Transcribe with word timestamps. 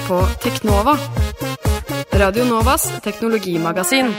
hører 0.00 0.08
på 0.08 0.40
Teknova. 0.42 0.96
Radio 2.12 2.44
Novas 2.44 2.90
teknologimagasin. 3.02 4.12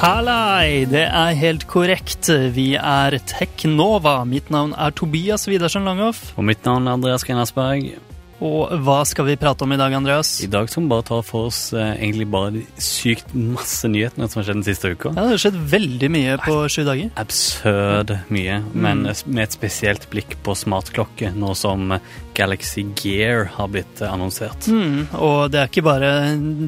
Hallei, 0.00 0.86
det 0.88 1.04
er 1.04 1.34
helt 1.36 1.66
korrekt. 1.68 2.30
Vi 2.54 2.74
er 2.76 3.18
Teknova. 3.26 4.24
Mitt 4.24 4.50
navn 4.50 4.72
er 4.78 4.90
Tobias 4.90 5.48
Widersen 5.48 5.84
Langhoff. 5.84 6.32
Og 6.38 6.44
mitt 6.44 6.64
navn 6.64 6.86
er 6.86 6.96
Andreas 6.96 7.24
Grenasberg. 7.24 7.92
Og 8.40 8.70
hva 8.86 9.00
skal 9.04 9.26
vi 9.28 9.36
prate 9.40 9.66
om 9.66 9.72
i 9.74 9.78
dag, 9.80 9.92
Andreas? 9.92 10.38
I 10.44 10.48
dag 10.50 10.70
skal 10.72 10.86
vi 10.86 10.90
bare 10.94 11.04
ta 11.10 11.18
for 11.24 11.50
oss 11.50 11.58
eh, 11.76 11.90
egentlig 11.98 12.26
bare 12.32 12.62
sykt 12.80 13.34
masse 13.36 13.88
nyhetene 13.90 14.28
som 14.30 14.40
har 14.40 14.48
skjedd 14.48 14.60
den 14.62 14.66
siste 14.70 14.92
uka. 14.94 15.12
Ja, 15.12 15.26
Det 15.26 15.34
har 15.34 15.42
skjedd 15.44 15.58
veldig 15.74 16.10
mye 16.14 16.38
på 16.40 16.56
sju 16.72 16.80
dager. 16.88 17.12
Absurd 17.20 18.14
mye, 18.32 18.62
men 18.72 19.04
med 19.04 19.42
et 19.44 19.56
spesielt 19.56 20.08
blikk 20.12 20.38
på 20.46 20.56
smartklokke, 20.56 21.34
nå 21.36 21.52
som 21.58 21.98
Galaxy 22.38 22.86
Gear 22.96 23.50
har 23.58 23.68
blitt 23.74 24.00
eh, 24.00 24.08
annonsert. 24.08 24.70
Mm, 24.72 25.10
og 25.20 25.52
det 25.52 25.60
er 25.60 25.68
ikke 25.68 25.84
bare 25.84 26.10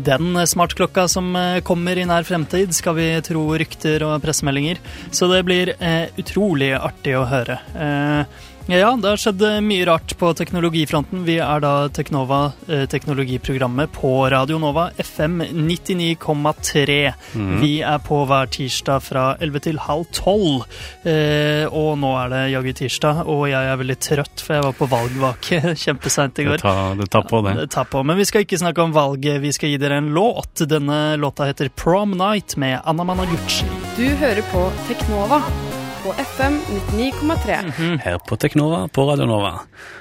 den 0.05 0.37
smartklokka 0.53 1.09
som 1.09 1.33
eh, 1.41 1.63
kommer 1.65 1.97
i 1.97 2.05
nær 2.09 2.29
fremtid, 2.29 2.77
skal 2.77 2.99
vi 3.01 3.09
tro 3.25 3.47
rykter 3.57 4.05
og 4.11 4.19
pressemeldinger. 4.25 4.83
Så 5.09 5.31
det 5.33 5.41
blir 5.49 5.73
eh, 5.79 6.13
utrolig 6.21 6.75
artig 6.77 7.17
å 7.17 7.25
høre. 7.33 7.63
Eh, 7.73 8.43
ja, 8.67 8.93
det 8.97 9.09
har 9.09 9.19
skjedd 9.21 9.43
eh, 9.43 9.59
mye 9.65 9.85
rart 9.89 10.13
på 10.19 10.31
teknologifronten. 10.39 11.25
Vi 11.27 11.37
er 11.43 11.63
da 11.65 11.89
Teknova, 11.93 12.53
eh, 12.69 12.85
teknologiprogrammet 12.91 13.93
på 13.93 14.13
Radio 14.31 14.59
Nova, 14.63 14.91
FM 15.03 15.41
99,3. 15.43 17.13
Mm. 17.35 17.61
Vi 17.61 17.73
er 17.83 17.99
på 18.07 18.23
hver 18.29 18.47
tirsdag 18.55 19.03
fra 19.03 19.25
11 19.43 19.65
til 19.67 19.81
halv 19.83 20.07
12. 20.15 20.63
Eh, 21.09 21.67
og 21.69 21.99
nå 22.03 22.13
er 22.21 22.33
det 22.33 22.43
jaggu 22.55 22.73
tirsdag, 22.83 23.25
og 23.27 23.45
jeg 23.51 23.73
er 23.73 23.83
veldig 23.83 23.99
trøtt, 24.09 24.45
for 24.47 24.57
jeg 24.59 24.67
var 24.69 24.79
på 24.79 24.91
valgvake 24.95 25.61
kjempeseint 25.85 26.39
i 26.39 26.47
Det 26.47 26.51
går. 26.53 26.65
tar, 26.65 26.97
det 27.03 27.11
tar 27.11 27.29
på 27.29 27.43
det. 27.49 27.57
Det 27.65 27.69
tar 27.75 27.91
på, 27.91 28.05
Men 28.07 28.21
vi 28.21 28.29
skal 28.29 28.47
ikke 28.47 28.63
snakke 28.63 28.87
om 28.87 28.95
valget, 28.95 29.41
vi 29.43 29.53
skal 29.53 29.75
gi 29.75 29.83
dere 29.83 30.01
en 30.03 30.13
låt. 30.15 30.67
Denne 30.71 31.19
låta 31.21 31.51
heter 31.51 31.69
Prom 31.69 32.17
Night 32.19 32.57
med 32.57 32.81
Anna 32.85 33.05
Managuchi. 33.05 33.67
Du 33.97 34.07
hører 34.23 34.43
på 34.55 34.69
Teknova 34.89 35.43
på 36.03 36.13
FM 36.13 36.59
99,3. 36.93 37.99
Her 37.99 38.19
på 38.19 38.37
Teknova 38.37 38.89
på 38.89 39.05
Radio 39.11 39.27
Nova. 39.27 39.61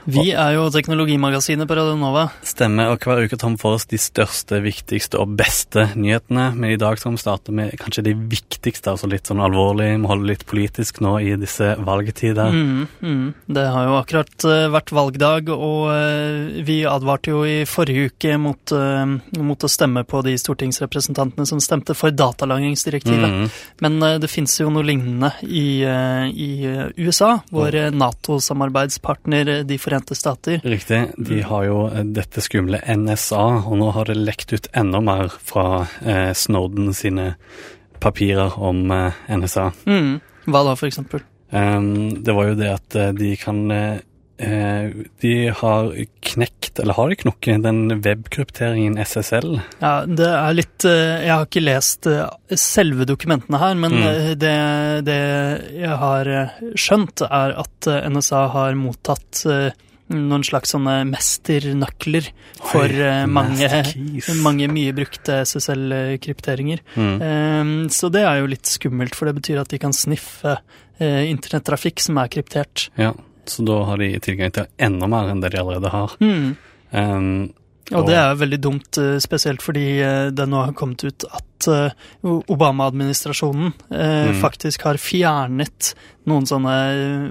Vi 0.09 0.31
er 0.33 0.55
jo 0.55 0.63
teknologimagasinet 0.73 1.67
på 1.69 1.75
Radio 1.77 1.93
Nova. 1.99 2.23
Stemmer, 2.47 2.89
og 2.89 3.03
hver 3.05 3.27
uke 3.27 3.37
tar 3.37 3.51
vi 3.53 3.59
for 3.61 3.77
oss 3.77 3.85
de 3.89 3.99
største, 4.01 4.57
viktigste 4.63 5.19
og 5.21 5.35
beste 5.37 5.91
nyhetene. 5.93 6.47
Men 6.57 6.73
i 6.73 6.79
dag 6.81 6.97
skal 6.97 7.13
vi 7.13 7.21
starte 7.21 7.53
med 7.53 7.75
kanskje 7.77 8.05
de 8.07 8.15
viktigste, 8.17 8.95
altså 8.95 9.09
litt 9.11 9.29
sånn 9.29 9.43
alvorlig. 9.45 9.91
Vi 9.93 10.09
holder 10.09 10.31
litt 10.31 10.45
politisk 10.49 11.03
nå 11.05 11.19
i 11.21 11.35
disse 11.37 11.75
valgetider. 11.85 12.49
Mm, 12.49 12.87
mm. 12.97 13.27
Det 13.45 13.67
har 13.75 13.91
jo 13.91 13.99
akkurat 13.99 14.47
eh, 14.49 14.65
vært 14.73 14.95
valgdag, 14.97 15.53
og 15.53 15.91
eh, 15.93 16.63
vi 16.65 16.79
advarte 16.89 17.35
jo 17.35 17.43
i 17.45 17.61
forrige 17.69 18.09
uke 18.09 18.39
mot, 18.41 18.73
eh, 18.73 19.05
mot 19.37 19.67
å 19.67 19.69
stemme 19.69 20.01
på 20.09 20.23
de 20.25 20.33
stortingsrepresentantene 20.41 21.45
som 21.45 21.61
stemte 21.61 21.93
for 21.97 22.09
datalagringsdirektivet. 22.09 23.37
Mhm. 23.37 23.53
Men 23.85 24.01
det 24.21 24.29
fins 24.33 24.57
jo 24.57 24.69
noe 24.73 24.85
lignende 24.85 25.33
i, 25.45 25.85
i 26.33 26.65
eh, 26.65 26.87
USA, 26.95 27.39
vår 27.49 27.75
eh, 27.75 27.91
Nato-samarbeidspartner 27.91 29.47
eh, 29.47 29.63
De 29.67 29.77
forente 29.77 30.15
stater. 30.15 30.61
Riktig. 30.63 31.01
De 31.17 31.41
har 31.41 31.65
jo 31.67 31.77
dette 32.15 32.43
skumle 32.43 32.81
NSA, 32.85 33.43
og 33.65 33.77
nå 33.79 33.91
har 33.95 34.11
det 34.11 34.19
lekt 34.19 34.53
ut 34.53 34.69
enda 34.77 35.01
mer 35.03 35.31
fra 35.31 35.85
Snowden 36.35 36.93
sine 36.97 37.33
papirer 38.01 38.57
om 38.59 38.87
NSA. 39.29 39.71
Mm. 39.85 40.19
Hva 40.47 40.63
da, 40.65 40.75
for 40.75 40.89
eksempel? 40.89 41.23
Um, 41.51 42.23
det 42.23 42.33
var 42.33 42.49
jo 42.49 42.57
det 42.57 42.71
at 42.73 42.97
de 43.17 43.35
kan 43.39 43.65
De 44.41 45.33
har 45.53 45.91
knekt, 46.25 46.79
eller 46.79 46.93
har 46.97 47.09
de 47.11 47.15
knokket, 47.19 47.61
den 47.63 48.01
webkrypteringen 48.01 48.97
SSL? 49.03 49.59
Ja, 49.81 49.93
det 50.07 50.27
er 50.31 50.55
litt 50.57 50.85
eh, 50.87 51.21
Jeg 51.27 51.33
har 51.35 51.45
ikke 51.45 51.63
lest 51.65 52.07
eh, 52.09 52.25
selve 52.57 53.05
dokumentene 53.09 53.59
her, 53.61 53.75
men 53.77 53.91
Mm. 53.91 54.03
eh, 54.07 54.33
det, 54.39 54.55
det 55.05 55.19
jeg 55.83 55.97
har 56.01 56.27
eh, 56.31 56.59
skjønt, 56.79 57.21
er 57.27 57.53
at 57.61 57.87
eh, 57.91 58.09
NSA 58.09 58.43
har 58.55 58.77
mottatt 58.79 59.43
eh, 59.51 59.71
noen 60.11 60.43
slags 60.43 60.73
sånne 60.73 60.97
mesternøkler 61.07 62.25
for 62.59 62.83
Oi, 62.89 63.01
eh, 63.05 63.25
mange, 63.31 63.69
mange 64.47 64.67
mye 64.71 64.91
brukte 64.97 65.41
SSL-krypteringer. 65.47 66.81
Mm. 66.95 67.17
Eh, 67.21 67.89
Så 67.93 68.09
det 68.11 68.23
er 68.27 68.41
jo 68.41 68.49
litt 68.51 68.65
skummelt, 68.67 69.15
for 69.15 69.29
det 69.29 69.37
betyr 69.41 69.61
at 69.61 69.69
de 69.71 69.79
kan 69.81 69.93
sniffe 69.95 70.57
eh, 70.99 71.27
internettrafikk 71.31 71.99
som 72.03 72.17
er 72.21 72.31
kryptert. 72.33 72.89
Ja, 72.99 73.13
så 73.51 73.65
da 73.67 73.81
har 73.89 73.99
de 74.01 74.13
tilgang 74.23 74.53
til 74.55 74.69
enda 74.81 75.09
mer 75.11 75.31
enn 75.31 75.41
det 75.43 75.51
de 75.53 75.59
allerede 75.61 75.91
har. 75.93 76.15
Mm. 76.23 76.53
Um, 76.91 77.27
Og 77.91 78.05
det 78.07 78.15
er 78.15 78.37
veldig 78.39 78.59
dumt, 78.63 78.97
eh, 79.01 79.17
spesielt 79.19 79.63
fordi 79.63 79.85
eh, 79.99 80.29
det 80.31 80.45
nå 80.47 80.61
har 80.63 80.75
kommet 80.79 81.03
ut 81.03 81.25
at 81.27 81.67
eh, 81.67 81.91
Obama-administrasjonen 82.47 83.73
Mm. 83.91 84.37
faktisk 84.41 84.85
har 84.87 84.95
fjernet 85.01 85.93
noen 86.29 86.45
sånne, 86.47 86.75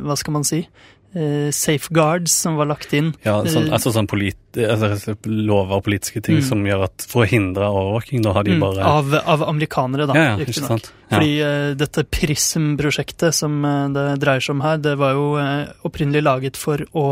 hva 0.05 0.17
skal 0.19 0.35
man 0.37 0.45
si, 0.45 0.67
eh, 1.15 1.51
safeguards 1.51 2.33
som 2.33 2.57
var 2.57 2.67
lagt 2.71 2.93
inn. 2.95 3.15
ja, 3.25 3.41
sånn, 3.45 3.67
Eh, 3.67 3.73
altså 3.75 3.93
sånn 3.93 4.09
altså 4.11 5.15
lover 5.27 5.77
og 5.79 5.85
politiske 5.85 6.21
ting 6.23 6.39
Mm. 6.41 6.43
som 6.49 6.65
gjør 6.67 6.85
at 6.85 7.05
for 7.09 7.23
å 7.25 7.29
hindre 7.29 7.69
overvåking, 7.71 8.23
da 8.23 8.33
har 8.33 8.43
de 8.45 8.57
mm, 8.57 8.61
bare 8.61 8.83
av, 8.85 9.15
av 9.15 9.43
amerikanere, 9.49 10.07
da. 10.07 10.15
Ja, 10.15 10.25
ja, 10.33 10.37
ikke 10.45 10.67
sant. 10.67 10.93
Ja. 11.11 11.17
Fordi 11.17 11.41
eh, 11.41 11.75
dette 11.75 12.05
Prism-prosjektet 12.05 13.35
som 13.35 13.65
eh, 13.65 13.89
det 13.95 14.07
dreier 14.23 14.41
seg 14.41 14.57
om 14.57 14.65
her, 14.65 14.79
det 14.79 14.97
var 14.99 15.13
jo 15.15 15.27
eh, 15.39 15.67
opprinnelig 15.87 16.23
laget 16.23 16.57
for 16.57 16.83
å, 16.95 17.07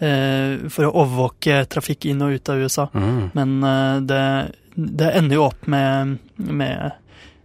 for 0.00 0.86
å 0.88 0.92
overvåke 0.96 1.66
trafikk 1.68 2.06
inn 2.08 2.22
og 2.24 2.32
ut 2.32 2.48
av 2.48 2.56
USA. 2.62 2.86
Mm. 2.94 3.30
Men 3.36 4.06
det, 4.08 4.22
det 4.74 5.10
ender 5.18 5.36
jo 5.36 5.42
opp 5.44 5.66
med, 5.68 6.16
med 6.40 6.94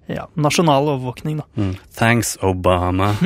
ja, 0.07 0.27
nasjonal 0.35 0.89
overvåkning, 0.93 1.37
da. 1.41 1.45
Mm. 1.57 1.75
Thanks, 1.97 2.37
Obama. 2.41 3.15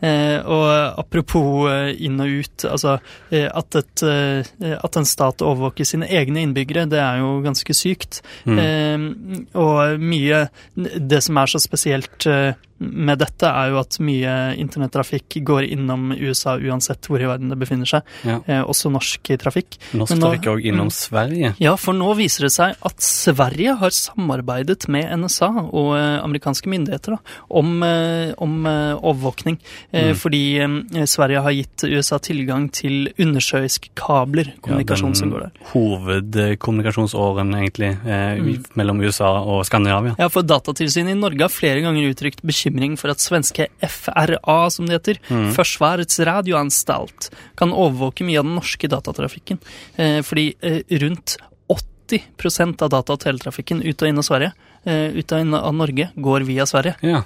Eh, 0.00 0.38
og 0.46 0.98
apropos 0.98 1.68
eh, 1.70 1.90
inn 2.06 2.18
og 2.22 2.30
ut, 2.40 2.64
altså 2.66 2.94
eh, 3.34 3.46
at, 3.46 3.76
et, 3.78 4.02
eh, 4.06 4.72
at 4.74 4.96
en 4.98 5.06
stat 5.06 5.42
overvåker 5.44 5.86
sine 5.86 6.06
egne 6.06 6.40
innbyggere, 6.42 6.86
det 6.90 6.98
er 7.02 7.20
jo 7.20 7.36
ganske 7.44 7.76
sykt. 7.76 8.20
Mm. 8.48 8.58
Eh, 8.62 9.42
og 9.58 10.02
mye 10.02 10.40
Det 10.74 11.20
som 11.22 11.38
er 11.38 11.52
så 11.52 11.60
spesielt 11.62 12.26
eh, 12.30 12.56
med 12.80 13.18
dette, 13.18 13.46
er 13.48 13.70
jo 13.72 13.78
at 13.80 13.98
mye 14.00 14.54
internettrafikk 14.58 15.38
går 15.44 15.66
innom 15.72 16.12
USA 16.14 16.56
uansett 16.58 17.06
hvor 17.08 17.20
i 17.20 17.26
verden 17.26 17.48
det 17.50 17.58
befinner 17.58 17.86
seg. 17.86 18.02
Ja. 18.24 18.38
Eh, 18.46 18.62
også 18.62 18.90
norsk 18.92 19.22
trafikk. 19.38 19.78
Norsk 19.94 20.10
Men 20.14 20.20
nå- 20.20 20.26
trafikk 20.28 20.46
òg 20.52 20.64
innom 20.64 20.88
Mm. 20.88 20.92
Sverige. 20.94 21.54
Ja, 21.60 21.76
for 21.76 21.92
nå 21.94 22.14
viser 22.16 22.42
det 22.46 22.52
seg 22.52 22.76
at 22.82 23.00
Sverige 23.00 23.76
har 23.78 23.90
samarbeidet 23.90 24.88
med 24.88 25.10
NSA 25.18 25.48
og 25.72 25.96
eh, 25.96 26.22
amerikanske 26.24 26.68
myndigheter 26.70 27.16
da, 27.16 27.18
om, 27.50 27.82
eh, 27.82 28.32
om 28.38 28.66
eh, 28.66 28.94
overvåkning. 29.02 29.58
Eh, 29.92 30.08
Mm. 30.08 30.14
Fordi 30.16 30.58
eh, 30.60 31.04
Sverige 31.06 31.40
har 31.42 31.50
gitt 31.52 31.84
USA 31.84 32.18
tilgang 32.18 32.70
til 32.72 33.08
undersjøiske 33.18 33.90
kabler, 33.94 34.52
kommunikasjon 34.62 35.14
som 35.16 35.30
går 35.30 35.40
der. 35.40 35.50
Hovedkommunikasjonsåren, 35.72 37.54
egentlig, 37.54 37.90
eh, 38.06 38.38
Mm. 38.38 38.64
mellom 38.74 39.00
USA 39.00 39.42
og 39.42 39.64
Skandinavia. 39.66 40.14
Ja, 40.18 40.28
for 40.28 40.42
Datatilsynet 40.42 41.10
i 41.10 41.14
Norge 41.14 41.40
har 41.40 41.48
flere 41.48 41.80
ganger 41.82 42.08
uttrykt 42.10 42.40
bekymring 42.42 42.67
for 42.96 43.10
at 43.10 43.18
svenske 43.18 43.66
FRA, 43.80 44.70
som 44.70 44.86
det 44.86 44.98
heter, 45.00 45.18
Mm. 45.28 45.52
Forsvarets 45.54 46.18
radioanstalt, 46.20 47.30
kan 47.56 47.70
overvåke 47.70 48.24
mye 48.24 48.38
av 48.38 48.44
den 48.44 48.54
norske 48.54 48.88
datatrafikken. 48.88 49.58
Eh, 49.96 50.22
fordi 50.22 50.54
eh, 50.62 50.82
rundt 50.98 51.36
80% 51.68 52.82
av 52.82 52.90
data- 52.90 53.12
og 53.12 53.20
teletrafikken 53.20 53.82
ut 53.84 54.02
og 54.02 54.08
inn 54.08 54.18
av 54.18 54.24
Sverige, 54.24 54.52
eh, 54.84 55.10
ut 55.18 55.32
og 55.32 55.40
inn 55.40 55.54
av 55.54 55.74
Norge, 55.74 56.10
går 56.16 56.46
via 56.46 56.64
Sverige. 56.64 56.96
Ja. 57.02 57.22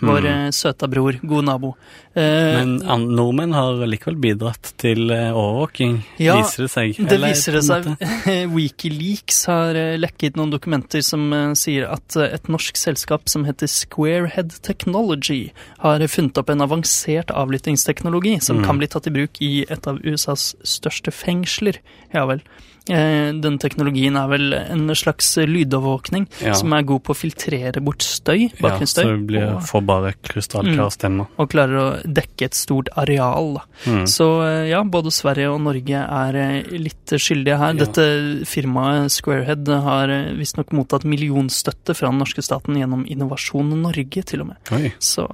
Vår 0.00 0.20
Mm. 0.20 0.26
eh, 0.46 0.50
søta 0.52 0.86
bror, 0.88 1.16
god 1.24 1.44
nabo. 1.44 1.74
Eh, 2.14 2.56
Men 2.56 2.82
an- 2.86 3.08
nordmenn 3.16 3.52
har 3.54 3.80
likevel 3.86 4.16
bidratt 4.20 4.74
til 4.76 5.10
eh, 5.10 5.30
overvåking, 5.32 6.02
Ja, 6.18 6.36
viser 6.42 6.62
det 6.66 6.70
seg. 6.70 6.96
Det 6.96 7.12
Eller 7.12 7.28
viser 7.32 7.52
det 7.52 7.64
seg. 7.64 7.86
Wikileaks 8.56 9.46
har 9.46 9.74
eh, 9.74 9.96
lekket 9.98 10.36
noen 10.36 10.50
dokumenter 10.52 11.02
som 11.02 11.30
sier 11.56 11.88
at 11.90 12.16
et 12.20 12.48
norsk 12.52 12.76
selskap 12.76 13.28
som 13.32 13.44
heter 13.48 13.66
Squarehead 13.66 14.60
Technology, 14.62 15.50
har 15.78 16.04
funnet 16.12 16.36
opp 16.38 16.50
en 16.52 16.60
avansert 16.66 17.32
avlyttingsteknologi 17.32 18.36
som 18.42 18.58
Mm. 18.60 18.64
kan 18.64 18.78
bli 18.78 18.86
tatt 18.88 19.06
i 19.06 19.10
bruk 19.10 19.40
i 19.40 19.64
et 19.68 19.86
av 19.86 19.98
USAs 20.04 20.54
største 20.64 21.12
fengsler. 21.12 21.78
Ja 22.14 22.26
vel. 22.26 22.40
Eh, 22.88 23.32
Den 23.32 23.58
teknologien 23.58 24.14
er 24.16 24.28
vel 24.30 24.52
en 24.54 24.86
slags 24.94 25.32
lydovervåkning 25.36 26.26
Ja. 26.42 26.54
som 26.54 26.72
er 26.72 26.82
god 26.86 27.02
på 27.02 27.14
å 27.14 27.16
filtrere 27.18 27.82
bort 27.82 27.98
støy, 28.06 28.50
Ja, 28.60 28.78
så 28.86 29.02
det 29.02 29.26
blir, 29.26 29.56
og, 29.56 29.62
får 29.62 29.84
bare 29.86 30.12
krystallklar 30.22 30.90
stemme. 30.94 31.26
og 31.38 31.50
klarer 31.50 31.76
å 31.76 32.02
dekke 32.06 32.44
et 32.44 32.54
stort 32.54 32.88
areal. 32.96 33.58
Mm. 33.86 34.04
Så 34.06 34.28
eh, 34.46 34.68
ja, 34.70 34.82
både 34.84 35.10
Sverige 35.10 35.50
og 35.52 35.60
Norge 35.62 35.98
er 36.06 36.36
eh, 36.36 36.62
litt 36.78 37.06
skyldige 37.18 37.58
her. 37.58 37.74
Ja. 37.74 37.84
Dette 37.84 38.46
firmaet 38.46 39.10
Squarehead 39.10 39.66
har 39.68 40.08
visstnok 40.38 40.70
mottatt 40.72 41.04
millionstøtte 41.04 41.94
fra 41.96 42.08
den 42.10 42.18
norske 42.22 42.42
staten 42.42 42.76
gjennom 42.78 43.04
Innovasjon 43.08 43.74
Norge, 43.82 44.24
til 44.24 44.42
og 44.42 44.46
med. 44.54 44.56
Oi. 44.72 44.92
Så 45.00 45.26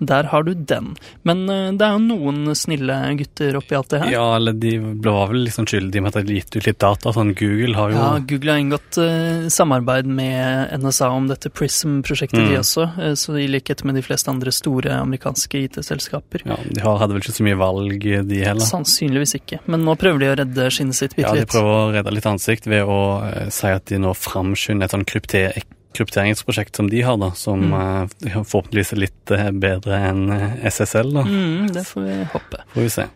Der 0.00 0.24
har 0.32 0.42
du 0.46 0.54
den. 0.54 0.94
Men 1.28 1.42
eh, 1.52 1.70
det 1.76 1.84
er 1.84 1.92
jo 1.98 2.00
noen 2.06 2.54
snille 2.56 2.94
gutter 3.18 3.58
oppi 3.58 3.76
alt 3.76 3.90
det 3.92 3.98
her. 4.00 4.10
Ja, 4.14 4.22
eller 4.38 4.54
de 4.56 4.70
var 5.04 5.26
vel 5.28 5.42
liksom 5.44 5.66
skyldige 5.68 6.00
med 6.00 6.08
at 6.08 6.14
de 6.16 6.22
hadde 6.24 6.36
gitt 6.38 6.56
ut 6.56 6.66
litt 6.70 6.78
data. 6.80 7.12
Sånn 7.12 7.34
Google 7.36 7.74
har 7.76 7.92
jo 7.92 7.98
Ja, 7.98 8.06
Google 8.30 8.54
har 8.54 8.62
inngått 8.62 8.96
uh, 9.02 9.48
samarbeid 9.52 10.06
med 10.08 10.72
NSA 10.80 11.10
om 11.12 11.26
dette 11.28 11.50
Prism-prosjektet, 11.52 12.40
de 12.40 12.54
Mm. 12.56 12.60
også. 12.62 12.86
Uh, 12.96 13.12
så 13.14 13.36
i 13.36 13.46
likhet 13.52 13.84
med 13.84 13.94
de 14.00 14.02
fleste 14.06 14.32
andre 14.32 14.50
store 14.56 14.94
amerikanske 15.02 15.60
IT-selskaper. 15.66 16.46
ja, 16.46 16.56
De 16.64 16.80
hadde 16.80 17.12
vel 17.12 17.20
ikke 17.20 17.36
så 17.36 17.44
mye 17.44 17.58
valg, 17.60 18.00
de 18.00 18.40
heller. 18.44 18.64
Sannsynligvis 18.64 19.36
ikke. 19.36 19.60
Men 19.66 19.84
nå 19.84 19.96
prøver 20.00 20.18
de 20.24 20.30
å 20.32 20.38
redde 20.44 20.70
skinnet 20.72 20.96
sitt 20.96 21.14
bitte 21.16 21.28
Ja, 21.28 21.44
de 21.44 21.44
prøver 21.50 21.76
å 21.76 21.92
redde 21.92 22.14
litt 22.16 22.26
ansikt 22.30 22.66
ved 22.66 22.88
å 22.88 22.98
uh, 23.20 23.48
si 23.52 23.66
at 23.68 23.84
de 23.92 24.00
nå 24.00 24.14
framskynder 24.16 24.88
et 24.88 24.96
sånn 24.96 25.04
krypter 25.04 25.60
krypteringsprosjekt 25.96 26.76
som 26.76 26.88
de 26.90 27.02
har, 27.02 27.16
da, 27.20 27.32
som 27.34 27.60
Mm. 27.72 28.08
eh, 28.26 28.42
forhåpentligvis 28.44 28.92
er 28.92 29.00
litt 29.06 29.30
eh, 29.36 29.50
bedre 29.50 29.98
enn 30.10 30.30
eh, 30.30 30.66
SSL, 30.70 31.12
da. 31.14 31.22
Mm, 31.26 31.72
det 31.74 31.84
får 31.88 32.02
vi 32.06 32.18
håpe. 32.32 32.64
Får 32.74 32.82
vi 32.82 32.90
se. 32.90 33.06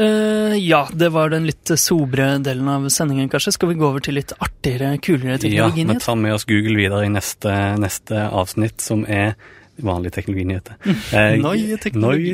Eh, 0.00 0.56
ja, 0.56 0.88
det 0.92 1.08
var 1.12 1.28
den 1.30 1.44
litt 1.46 1.70
sobre 1.76 2.38
delen 2.40 2.68
av 2.68 2.88
sendingen, 2.88 3.28
kanskje. 3.28 3.52
Skal 3.52 3.68
vi 3.68 3.74
gå 3.80 3.88
over 3.90 4.00
til 4.00 4.14
litt 4.16 4.32
artigere, 4.40 4.94
kulere 4.98 5.36
teknologi? 5.38 5.84
Ja, 5.84 5.92
vi 5.92 5.98
tar 6.00 6.16
med 6.16 6.34
oss 6.34 6.46
Google 6.48 6.76
videre 6.78 7.04
i 7.04 7.12
neste, 7.12 7.52
neste 7.80 8.22
avsnitt, 8.30 8.80
som 8.80 9.04
er 9.08 9.34
vanlig 9.78 10.12
teknologinyheter. 10.12 10.74
Eh, 11.14 11.36
Neue 11.40 11.76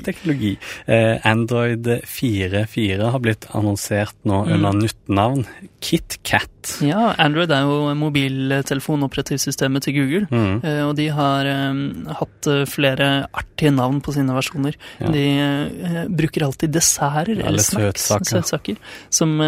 teknologi. 0.02 0.56
Eh, 0.86 1.18
Android 1.24 1.86
4.4 2.04 3.10
har 3.12 3.18
blitt 3.20 3.46
annonsert 3.54 4.14
nå 4.24 4.44
Mm. 4.46 4.52
under 4.54 4.72
nytt 4.72 5.08
navn 5.08 5.46
KitKat. 5.80 6.80
Ja, 6.82 7.14
Android 7.18 7.50
er 7.54 7.60
jo 7.62 7.94
mobiltelefonoperativsystemet 7.94 9.82
til 9.86 9.94
Google. 9.94 10.26
Mm. 10.30 10.64
Eh, 10.64 10.82
og 10.88 10.96
de 10.98 11.06
har 11.14 11.46
eh, 11.46 11.74
hatt 12.18 12.48
flere 12.70 13.26
artige 13.32 13.70
navn 13.74 14.00
på 14.02 14.12
sine 14.16 14.34
versjoner. 14.34 14.74
Ja. 15.00 15.10
De 15.14 16.06
bruker 16.10 16.42
alltid 16.46 16.72
desserter 16.74 17.30
Eller 17.36 17.46
eller 17.52 17.62
snacks, 17.62 18.08
søtsaker. 18.30 18.76
som 19.10 19.38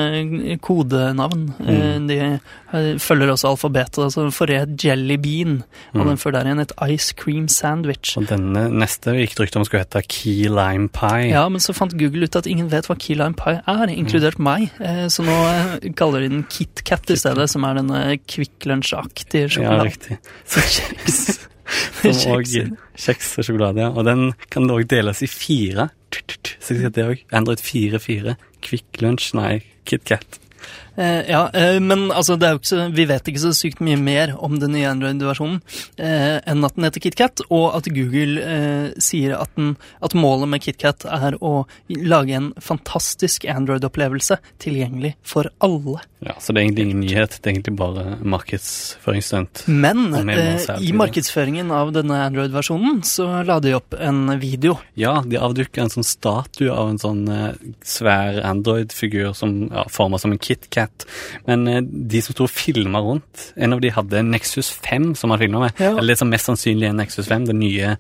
kodenavn. 0.63 1.49
Mm. 1.59 2.07
de 2.09 2.41
følger 3.01 3.31
også 3.33 3.49
alfabetet. 3.55 3.99
Altså 4.05 4.29
forrige 4.35 4.67
Jelly 4.85 5.17
Bean, 5.17 5.63
og 5.95 6.01
Mm. 6.05 6.09
den 6.09 6.17
før 6.17 6.33
der 6.33 6.45
igjen 6.45 6.61
et 6.61 6.73
Ice 6.91 7.15
Cream 7.17 7.49
Sandwich. 7.49 7.88
Og 8.21 8.29
denne 8.31 8.67
neste 8.73 9.15
gikk 9.17 9.35
det 9.37 9.47
rykte 9.47 9.61
om 9.61 9.67
skulle 9.69 9.83
hete 9.85 10.03
Key 10.07 10.49
Lime 10.53 10.89
Pie. 10.95 11.31
Ja, 11.33 11.47
men 11.53 11.63
så 11.65 11.75
fant 11.77 11.97
Google 11.99 12.29
ut 12.29 12.39
at 12.39 12.49
ingen 12.51 12.71
vet 12.73 12.89
hva 12.91 12.97
Key 13.01 13.17
Lime 13.19 13.37
Pie 13.39 13.61
er, 13.65 13.93
inkludert 13.95 14.41
meg. 14.43 14.69
Eh, 14.81 15.07
Så 15.13 15.25
nå 15.27 15.37
eh, 15.49 15.91
kaller 15.99 16.25
de 16.25 16.33
den 16.37 16.47
KitKat 16.51 17.15
i 17.15 17.19
stedet, 17.21 17.49
som 17.53 17.67
er 17.69 17.81
denne 17.81 18.03
Kvikk 18.29 18.69
Lunsj-aktige 18.69 19.51
Ja, 19.63 19.79
riktig. 19.85 20.21
Så 20.51 20.65
Kjeks. 20.65 21.21
Som 21.69 22.43
kjeks 23.05 23.35
og 23.39 23.45
sjokolade, 23.45 23.83
ja. 23.83 23.91
Og 23.93 24.07
den 24.09 24.31
kan 24.53 24.69
òg 24.73 24.87
deles 24.89 25.21
i 25.25 25.29
fire. 25.31 25.91
Så 26.65 26.77
det 26.89 27.05
òg. 27.05 27.25
Android 27.37 27.61
4.4. 27.61 28.37
Kvikk 28.65 29.03
Lunsj, 29.05 29.35
nei, 29.39 29.59
KitKat. 29.89 30.41
Eh, 30.99 31.31
ja, 31.31 31.45
eh, 31.55 31.79
men 31.81 32.09
altså, 32.11 32.35
så, 32.67 32.89
vi 32.91 33.07
vet 33.07 33.29
ikke 33.31 33.43
så 33.43 33.53
sykt 33.55 33.83
mye 33.85 33.99
mer 34.01 34.35
om 34.43 34.59
den 34.59 34.75
nye 34.75 34.89
Android-versjonen 34.91 35.61
eh, 35.95 36.39
enn 36.43 36.67
at 36.67 36.75
den 36.75 36.89
heter 36.89 37.05
KitKat, 37.05 37.45
og 37.55 37.79
at 37.79 37.91
Google 37.95 38.43
eh, 38.43 38.91
sier 39.03 39.37
at, 39.39 39.53
den, 39.55 39.77
at 40.03 40.17
målet 40.19 40.51
med 40.51 40.65
KitKat 40.65 41.07
er 41.07 41.39
å 41.39 41.63
lage 41.89 42.35
en 42.35 42.51
fantastisk 42.63 43.47
Android-opplevelse 43.49 44.41
tilgjengelig 44.65 45.15
for 45.23 45.53
alle. 45.63 46.01
Ja, 46.19 46.35
Så 46.41 46.53
det 46.53 46.61
er 46.61 46.65
egentlig 46.67 46.85
ingen 46.89 47.01
nyhet, 47.05 47.37
det 47.39 47.47
er 47.47 47.53
egentlig 47.53 47.77
bare 47.79 48.17
markedsføringsstunt. 48.27 49.63
Men 49.71 50.11
eh, 50.19 50.67
i 50.83 50.91
markedsføringen 50.97 51.71
av 51.75 51.93
denne 51.95 52.19
Android-versjonen 52.25 53.05
så 53.07 53.29
la 53.47 53.61
de 53.63 53.77
opp 53.79 53.95
en 53.95 54.25
video. 54.43 54.81
Ja, 54.99 55.21
de 55.23 55.39
avdukka 55.39 55.85
en 55.85 55.95
sånn 55.95 56.07
statue 56.07 56.75
av 56.75 56.91
en 56.91 56.99
sånn 56.99 57.23
eh, 57.31 57.53
svær 57.87 58.41
Android-figur 58.51 59.31
som 59.39 59.69
ja, 59.69 59.87
forma 59.95 60.19
som 60.19 60.35
en 60.35 60.43
KitKat. 60.43 60.88
Men 61.47 61.67
eh, 61.69 61.81
de 61.83 62.21
som 62.25 62.35
sto 62.37 62.45
og 62.45 62.51
filma 62.53 63.01
rundt 63.05 63.53
En 63.57 63.73
av 63.73 63.81
de 63.81 63.91
hadde 63.95 64.19
en 64.21 64.31
Nexus 64.31 64.71
5 64.71 65.15
som 65.17 65.31
han 65.31 65.39
filma 65.41 65.61
med. 65.67 65.73
Ja. 65.81 65.93
Eller 65.97 66.15
det 66.15 66.19
som 66.19 66.31
mest 66.31 66.47
sannsynlig 66.49 66.89
en 66.91 66.97
Nexus 67.01 67.27
5, 67.29 67.47
den 67.49 67.59
nye 67.61 67.97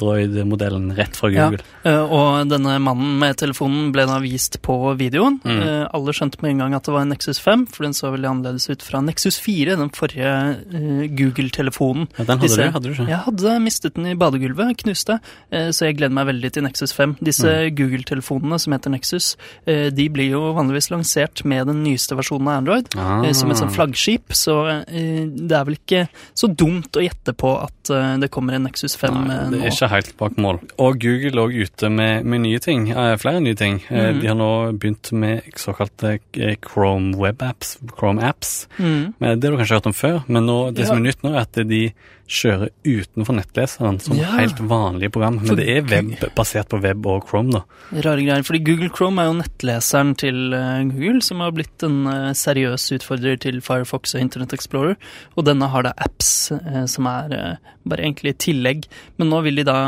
Android-modellen 0.00 0.92
rett 0.96 1.16
fra 1.16 1.30
Google. 1.30 1.60
Ja. 1.84 2.02
og 2.04 2.48
denne 2.50 2.76
mannen 2.82 3.18
med 3.20 3.36
telefonen 3.40 3.90
ble 3.94 4.04
da 4.08 4.18
vist 4.22 4.58
på 4.64 4.74
videoen. 4.98 5.38
Mm. 5.44 5.60
Eh, 5.60 5.84
alle 5.96 6.14
skjønte 6.16 6.40
med 6.42 6.54
en 6.54 6.62
gang 6.64 6.74
at 6.76 6.86
det 6.88 6.94
var 6.94 7.04
en 7.06 7.12
Nexus 7.14 7.40
5, 7.42 7.66
for 7.72 7.86
den 7.86 7.94
så 7.96 8.10
veldig 8.14 8.28
annerledes 8.30 8.68
ut 8.70 8.82
fra 8.86 9.00
Nexus 9.04 9.38
4, 9.42 9.76
den 9.80 9.92
forrige 9.96 10.32
eh, 10.72 11.04
Google-telefonen. 11.18 12.08
Ja, 12.16 12.24
den 12.24 12.32
hadde 12.38 12.46
Disse- 12.48 12.66
du, 12.66 12.74
hadde 12.76 12.88
du 12.88 12.94
ikke? 12.96 13.08
Jeg 13.10 13.22
hadde 13.26 13.56
mistet 13.64 13.96
den 13.96 14.06
i 14.12 14.16
badegulvet, 14.20 14.76
knuste, 14.84 15.18
eh, 15.50 15.70
så 15.74 15.88
jeg 15.88 15.98
gleder 16.00 16.16
meg 16.18 16.28
veldig 16.32 16.52
til 16.56 16.66
Nexus 16.68 16.94
5. 16.96 17.16
Disse 17.20 17.50
Mm. 17.50 17.74
Google-telefonene 17.76 18.58
som 18.60 18.72
heter 18.72 18.90
Nexus, 18.94 19.36
eh, 19.66 19.90
de 19.90 20.08
blir 20.08 20.30
jo 20.36 20.52
vanligvis 20.54 20.90
lansert 20.92 21.44
med 21.44 21.66
den 21.66 21.82
nyeste 21.84 22.16
versjonen 22.20 22.48
av 22.50 22.58
Android. 22.60 22.88
Ah. 22.96 23.24
Som 23.36 23.50
et 23.52 23.60
sånt 23.60 23.74
flaggskip, 23.74 24.34
så 24.36 24.56
eh, 24.86 25.24
det 25.26 25.56
er 25.56 25.66
vel 25.68 25.78
ikke 25.78 26.04
så 26.36 26.50
dumt 26.52 26.96
å 27.00 27.04
gjette 27.04 27.34
på 27.36 27.52
at 27.60 27.90
eh, 27.94 28.14
det 28.22 28.30
kommer 28.32 28.56
en 28.58 28.66
Nexus 28.68 28.96
5 29.00 29.16
Nei, 29.16 29.26
det 29.28 29.38
det 29.50 29.60
nå. 29.60 29.64
er 29.66 29.74
ikke 29.74 29.90
helt 29.94 30.12
bak 30.20 30.38
mål. 30.40 30.60
Og 30.78 31.00
Google 31.02 31.34
lå 31.40 31.46
ute 31.64 31.90
med, 31.92 32.24
med 32.28 32.44
nye 32.46 32.60
ting. 32.62 32.90
flere 33.20 33.40
nye 33.44 33.58
ting. 33.58 33.80
Mhm. 33.88 34.20
De 34.20 34.30
har 34.30 34.38
nå 34.38 34.50
begynt 34.80 35.12
med 35.16 35.50
såkalte 35.58 36.18
Chrome 36.64 37.16
Web 37.20 37.42
Apps. 37.42 37.78
Chrome 37.98 38.22
Apps. 38.22 38.68
Mm. 38.78 39.14
Men 39.18 39.40
Det 39.40 39.48
har 39.48 39.56
du 39.56 39.60
kanskje 39.62 39.80
hørt 39.80 39.90
om 39.90 39.96
før, 39.96 40.22
men 40.28 40.46
nå, 40.46 40.58
det 40.76 40.86
som 40.88 40.98
er 41.00 41.08
nytt 41.10 41.22
nå, 41.26 41.34
er 41.34 41.44
at 41.46 41.60
de 41.68 41.82
kjører 42.30 42.68
utenfor 42.86 43.34
nettleseren 43.34 43.96
som 44.00 44.14
Ja. 44.16 44.28
helt 44.38 44.60
vanlige 44.70 45.10
program. 45.10 45.40
Men 45.42 45.56
det 45.58 45.66
er 45.68 45.82
web, 45.82 46.12
basert 46.36 46.68
på 46.70 46.78
web 46.80 47.04
og 47.10 47.26
Chrome, 47.28 47.50
da. 47.50 47.62
Rare 48.04 48.22
greier, 48.22 48.44
fordi 48.46 48.60
Google 48.64 48.88
Chrome 48.94 49.18
er 49.18 49.26
jo 49.32 49.38
nettleseren 49.40 50.12
til 50.16 50.54
eh, 50.54 50.84
Google, 50.92 51.20
som 51.26 51.40
har 51.42 51.50
blitt 51.56 51.82
en 51.82 52.06
eh, 52.06 52.30
seriøs 52.38 52.86
utfordrer 53.00 53.40
til 53.42 53.58
Firefox 53.60 54.14
og 54.14 54.20
Internet 54.22 54.54
Explorer. 54.54 54.94
Og 55.36 55.44
denne 55.44 55.68
har 55.72 55.82
da 55.82 55.92
apps 55.98 56.52
eh, 56.52 56.86
som 56.86 57.06
er 57.10 57.58
bare 57.88 58.04
egentlig 58.04 58.36
tillegg. 58.38 58.84
Men 59.18 59.30
nå 59.32 59.42
vil 59.42 59.56
de 59.56 59.64
da 59.64 59.78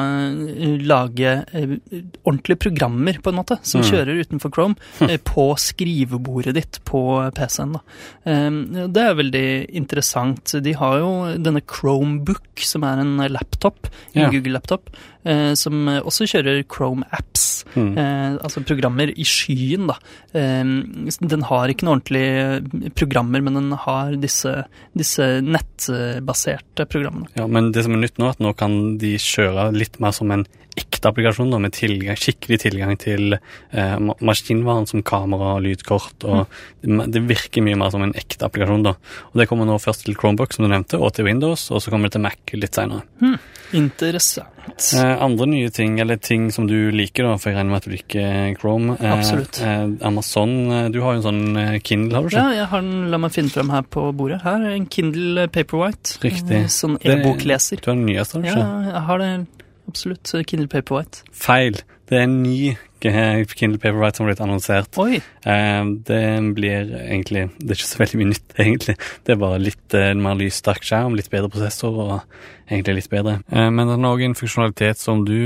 lage 0.83 1.45
ordentlige 2.25 2.59
programmer, 2.59 3.19
på 3.23 3.31
en 3.31 3.37
måte, 3.39 3.59
som 3.63 3.81
Mm. 3.83 3.87
kjører 3.91 4.21
utenfor 4.25 4.51
Chrome, 4.53 4.77
eh, 5.03 5.17
på 5.19 5.55
skrivebordet 5.59 6.55
ditt 6.55 6.81
på 6.85 7.31
PC-en. 7.35 7.73
da. 7.75 7.81
Det 8.25 8.97
er 9.03 9.15
veldig 9.15 9.71
interessant. 9.75 10.45
De 10.63 10.73
har 10.73 10.99
jo 10.99 11.39
denne 11.39 11.61
Chromebook, 11.67 12.32
som 12.57 12.85
er 12.87 13.03
en 13.03 13.17
laptop, 13.33 13.89
en 14.15 14.23
Ja. 14.23 14.31
Google-laptop, 14.31 14.91
eh, 15.25 15.55
som 15.55 15.89
eh, 15.89 16.01
også 16.01 16.27
kjører 16.31 16.65
Chrome 16.69 17.05
apps. 17.13 17.65
Mm. 17.75 17.97
Eh, 17.97 18.39
altså 18.43 18.65
programmer 18.65 19.09
i 19.11 19.25
skyen, 19.25 19.87
da. 19.89 19.97
Eh, 20.35 20.65
den 21.21 21.43
har 21.49 21.69
ikke 21.69 21.87
noen 21.87 22.01
ordentlige 22.01 22.93
programmer, 22.95 23.43
men 23.43 23.55
den 23.55 23.73
har 23.73 24.13
disse, 24.21 24.65
disse 24.97 25.41
nettbaserte 25.43 26.87
programmene. 26.87 27.29
Ja, 27.37 27.47
Men 27.47 27.73
det 27.73 27.85
som 27.85 27.95
er 27.95 28.03
nytt 28.07 28.19
nå, 28.19 28.27
er 28.27 28.37
at 28.37 28.43
nå 28.43 28.55
kan 28.57 28.99
de 28.99 29.17
kjøre 29.17 29.73
litt 29.75 29.99
mer 30.01 30.13
som 30.13 30.31
en 30.31 30.47
ekte 30.77 31.11
applikasjon, 31.11 31.51
da, 31.53 31.59
med 31.59 31.73
tilgang, 31.77 32.17
skikkelig 32.17 32.59
tilgang 32.63 32.97
til 33.01 33.35
eh, 33.37 33.97
maskinvaren 34.23 34.87
som 34.89 35.03
kamera 35.03 35.57
og 35.57 35.65
lydkort. 35.67 36.25
og 36.25 36.47
det, 36.83 37.09
det 37.13 37.23
virker 37.29 37.65
mye 37.67 37.77
mer 37.81 37.91
som 37.93 38.03
en 38.07 38.15
ekte 38.15 38.47
applikasjon. 38.47 38.85
da. 38.87 38.95
Og 39.33 39.41
Det 39.43 39.49
kommer 39.51 39.67
nå 39.69 39.79
først 39.83 40.07
til 40.07 40.15
Chromebook, 40.17 40.53
som 40.55 40.65
du 40.67 40.71
nevnte, 40.73 41.01
og 41.01 41.13
til 41.17 41.27
Windows, 41.29 41.71
og 41.71 41.83
så 41.83 41.91
kommer 41.93 42.09
det 42.09 42.17
til 42.19 42.25
Mac 42.25 42.55
litt 42.57 42.79
senere. 42.79 43.03
Interessant. 43.73 44.49
Eh, 44.95 45.23
andre 45.25 45.47
nye 45.51 45.71
ting, 45.75 45.97
eller 46.01 46.17
ting 46.23 46.51
som 46.55 46.67
du 46.71 46.91
liker, 46.95 47.27
da, 47.27 47.37
for 47.41 47.51
jeg 47.51 47.59
regner 47.59 47.73
med 47.73 47.81
at 47.83 47.89
du 47.89 47.95
liker 47.97 48.53
Chrome. 48.61 48.97
Eh, 49.01 49.13
Absolutt. 49.13 49.59
Eh, 49.65 49.87
Amazon, 50.07 50.53
eh, 50.71 50.89
du 50.95 51.01
har 51.03 51.17
jo 51.17 51.23
en 51.23 51.27
sånn 51.27 51.57
eh, 51.59 51.79
Kindle, 51.83 52.21
har 52.21 52.29
du 52.29 52.37
Ja, 52.37 52.45
jeg 52.63 52.69
har 52.71 52.85
den, 52.85 53.09
la 53.11 53.19
meg 53.19 53.35
finne 53.35 53.51
frem 53.53 53.73
her 53.75 53.83
på 53.83 54.07
bordet. 54.17 54.43
Her 54.47 54.63
er 54.69 54.77
en 54.77 54.87
Kindle 54.93 55.49
Paperwhite. 55.53 56.19
Riktig. 56.23 56.63
Eh, 56.63 56.69
Sånn 56.73 56.99
e-bokleser. 57.03 57.81
Du 57.83 57.91
har 57.91 57.99
den 57.99 58.07
nyeste, 58.07 58.39
har 58.39 58.47
du 58.47 58.49
Ja, 58.53 58.93
jeg 58.93 59.03
har 59.09 59.19
det 59.25 59.33
absolutt. 59.93 60.33
Kindle 60.49 60.71
Paperwhite. 60.73 61.27
Feil. 61.33 61.79
Det 62.09 62.19
er 62.19 62.27
en 62.27 62.43
ny 62.43 62.75
Kindle 63.03 63.81
Paperwhite 63.81 64.19
som 64.19 64.27
har 64.27 64.33
blitt 64.33 64.43
annonsert. 64.45 64.99
Oi! 65.01 65.21
Eh, 65.49 65.85
det 66.07 66.25
blir 66.55 66.93
egentlig 67.01 67.49
Det 67.59 67.71
er 67.71 67.79
ikke 67.79 67.89
så 67.89 68.03
veldig 68.03 68.21
mye 68.21 68.33
nytt, 68.33 68.55
egentlig. 68.65 68.97
Det 69.27 69.35
er 69.35 69.41
bare 69.41 69.63
litt 69.63 69.97
eh, 69.99 70.13
mer 70.19 70.39
lyssterk 70.39 70.85
skjerm, 70.87 71.17
litt 71.19 71.31
bedre 71.33 71.51
prosessor 71.53 71.99
og 72.05 72.15
egentlig 72.69 73.01
litt 73.01 73.11
bedre. 73.13 73.39
Eh, 73.51 73.71
men 73.71 73.89
det 73.89 73.97
er 73.99 74.11
òg 74.11 74.27
en 74.27 74.39
funksjonalitet 74.39 75.03
som 75.03 75.25
du 75.29 75.39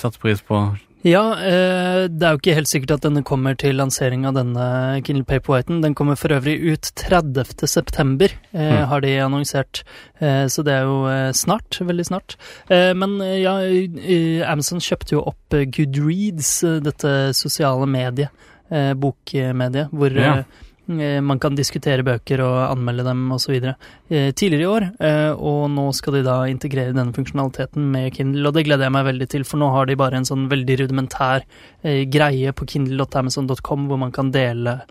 satte 0.00 0.22
pris 0.22 0.42
på. 0.46 0.64
Ja, 1.02 1.22
eh, 1.34 2.04
det 2.06 2.22
er 2.22 2.36
jo 2.36 2.38
ikke 2.38 2.54
helt 2.54 2.70
sikkert 2.70 2.92
at 2.94 3.02
denne 3.02 3.24
kommer 3.26 3.56
til 3.58 3.74
lansering 3.74 4.22
av 4.28 4.36
denne 4.36 4.66
Kindle 5.02 5.24
Paperwhiten. 5.26 5.80
Den 5.82 5.96
kommer 5.98 6.14
for 6.18 6.30
øvrig 6.30 6.54
ut 6.62 6.92
30. 6.94 7.66
september, 7.66 8.28
eh, 8.54 8.70
Mm. 8.70 8.86
har 8.86 9.00
de 9.00 9.08
annonsert. 9.18 9.82
Eh, 10.20 10.46
så 10.46 10.62
det 10.62 10.72
er 10.74 10.82
jo 10.86 11.32
snart, 11.34 11.80
veldig 11.80 12.06
snart. 12.06 12.36
Men 12.70 13.18
ja, 13.18 13.56
Amazon 14.46 14.78
kjøpte 14.78 15.12
jo 15.12 15.24
opp 15.26 15.50
Goodreads, 15.50 16.60
dette 16.82 17.34
sosiale 17.34 17.86
mediet, 17.86 18.28
bokmediet, 18.70 19.90
hvor 19.90 20.10
Ja. 20.14 20.44
Eh, 20.90 21.20
man 21.22 21.38
kan 21.38 21.54
diskutere 21.54 22.04
bøker 22.06 22.40
og 22.44 22.56
anmelde 22.70 23.04
dem 23.06 23.20
osv. 23.32 23.54
Eh, 24.10 24.32
tidligere 24.32 24.62
i 24.62 24.70
år, 24.70 24.86
eh, 25.00 25.30
og 25.32 25.70
nå 25.70 25.84
skal 25.94 26.18
de 26.18 26.22
da 26.26 26.36
integrere 26.50 26.94
denne 26.96 27.14
funksjonaliteten 27.16 27.86
med 27.92 28.12
Kindle, 28.16 28.48
og 28.48 28.54
det 28.54 28.64
gleder 28.66 28.88
jeg 28.88 28.94
meg 28.96 29.06
veldig 29.06 29.28
til, 29.28 29.44
for 29.44 29.62
nå 29.62 29.70
har 29.74 29.86
de 29.86 29.96
bare 29.96 30.18
en 30.20 30.28
sånn 30.28 30.48
veldig 30.50 30.78
rudimentær 30.82 31.46
greie 31.82 32.52
på 32.52 32.66
kindle.amazon.com 32.66 33.88
hvor 33.88 33.98
man 33.98 34.12
kan 34.12 34.30
dele 34.34 34.82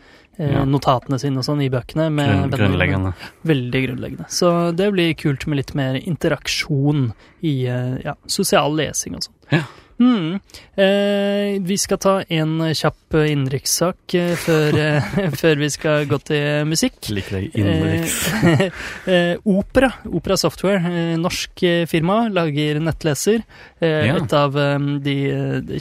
Ja. 0.41 0.63
notatene 0.65 1.19
sine 1.19 1.37
og 1.37 1.43
sånn 1.45 1.59
i 1.61 1.69
bøkene. 1.69 2.07
Med 2.09 2.49
Grunn, 2.49 2.71
grunnleggende. 2.71 3.11
Veldig 3.45 3.81
grunnleggende. 3.85 4.25
Så 4.31 4.71
det 4.75 4.87
blir 4.93 5.13
kult 5.19 5.45
med 5.45 5.57
litt 5.59 5.73
mer 5.75 5.99
interaksjon 5.99 7.11
i 7.43 7.53
ja, 7.67 8.15
sosial 8.25 8.73
lesing 8.79 9.19
og 9.19 9.27
sånn. 9.27 9.35
Ja. 9.51 9.63
Hmm. 10.01 10.39
Eh, 10.81 11.61
vi 11.61 11.75
skal 11.77 11.99
ta 12.01 12.13
en 12.25 12.55
kjapp 12.73 13.13
innenrikssak 13.19 14.15
eh, 14.17 14.31
før, 14.39 14.77
eh, 14.81 15.17
før 15.41 15.59
vi 15.61 15.69
skal 15.69 16.07
gå 16.09 16.17
til 16.25 16.65
musikk. 16.69 16.97
Liker 17.13 17.37
deg 17.37 17.57
innenriks. 17.61 18.15
Eh, 18.41 18.63
eh, 19.13 19.33
Opera, 19.45 19.91
Opera 20.09 20.39
Software, 20.41 20.81
eh, 20.89 21.13
norsk 21.21 21.65
firma, 21.91 22.23
lager 22.33 22.81
nettleser. 22.81 23.45
Ja. 23.81 24.15
Et 24.17 24.33
av 24.37 24.57
de, 25.01 25.15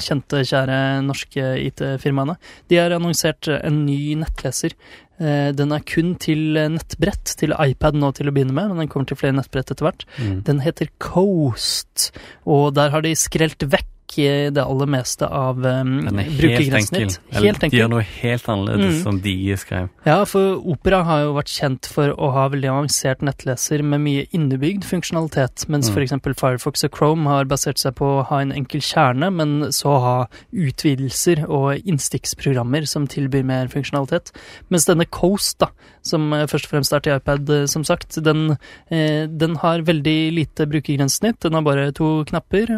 kjente, 0.00 0.40
kjære 0.48 0.76
norske 1.04 1.52
IT-firmaene. 1.66 2.36
De 2.68 2.78
har 2.80 2.94
annonsert 2.96 3.48
en 3.56 3.84
ny 3.86 4.16
nettleser. 4.20 4.76
Eh, 5.20 5.52
Den 5.52 5.72
er 5.76 5.84
kun 5.84 6.14
til 6.16 6.56
eh, 6.56 6.68
nettbrett, 6.72 7.36
til 7.36 7.52
iPad 7.52 7.94
nå 8.00 8.12
til 8.16 8.30
å 8.30 8.32
begynne 8.34 8.56
med, 8.56 8.72
men 8.72 8.78
den 8.84 8.88
kommer 8.88 9.06
til 9.06 9.20
flere 9.20 9.36
nettbrett 9.36 9.70
etter 9.70 9.84
hvert. 9.84 10.06
Mm. 10.18 10.42
Den 10.48 10.60
heter 10.64 10.88
Coast, 10.98 12.10
og 12.48 12.74
der 12.74 12.90
har 12.90 13.02
de 13.04 13.12
skrelt 13.18 13.60
vekk 13.68 13.86
eh, 14.18 14.48
det 14.50 14.58
aller 14.64 14.88
meste 14.90 15.22
av 15.22 15.60
um, 15.62 15.90
er 16.08 16.24
helt 16.24 16.38
brukergrensesnitt. 16.40 17.18
enkel. 17.20 17.28
Eller, 17.30 17.44
Helt 17.46 17.60
De 17.60 17.68
gjør 17.78 17.90
noe 17.92 18.02
helt 18.02 18.48
annerledes, 18.50 18.96
Mm. 18.96 19.02
som 19.04 19.20
de 19.22 19.34
skrev. 19.56 19.88
Ja, 20.04 20.24
for 20.26 20.56
Opera 20.66 21.04
har 21.06 21.20
jo 21.22 21.34
vært 21.36 21.52
kjent 21.52 21.86
for 21.86 22.10
å 22.18 22.32
ha 22.34 22.48
veldig 22.50 22.70
avansert 22.72 23.22
nettleser 23.22 23.84
med 23.86 24.00
mye 24.02 24.24
innebygd 24.34 24.82
funksjonalitet, 24.88 25.68
mens 25.70 25.90
Mm. 25.92 26.00
f.eks. 26.08 26.34
Firefox 26.40 26.82
og 26.88 26.90
Chrome 26.98 27.28
har 27.30 27.44
basert 27.44 27.78
seg 27.78 27.94
på 28.00 28.08
å 28.18 28.24
ha 28.26 28.40
en 28.42 28.50
enkel 28.50 28.80
kjerne, 28.82 29.30
men 29.32 29.70
så 29.70 29.94
ha 30.02 30.16
utvidelser 30.52 31.44
og 31.48 31.78
innstikksprogrammer 31.86 32.86
som 32.90 33.06
tilbyr 33.06 33.44
mer 33.46 33.68
funksjonalitet. 33.70 34.32
Mens 34.70 34.86
denne 34.90 35.06
Coast, 35.10 35.58
da, 35.62 35.68
som 36.06 36.32
eh, 36.32 36.46
først 36.50 36.68
og 36.68 36.74
fremst 36.74 36.94
er 36.96 37.04
til 37.04 37.16
iPad, 37.16 37.50
eh, 37.54 37.64
som 37.70 37.84
sagt, 37.86 38.18
den, 38.24 38.56
eh, 38.88 39.26
den 39.28 39.56
har 39.62 39.84
veldig 39.86 40.18
lite 40.36 40.66
brukergrensesnitt. 40.70 41.40
Den 41.44 41.58
har 41.58 41.66
bare 41.66 41.88
to 41.96 42.24
knapper, 42.28 42.72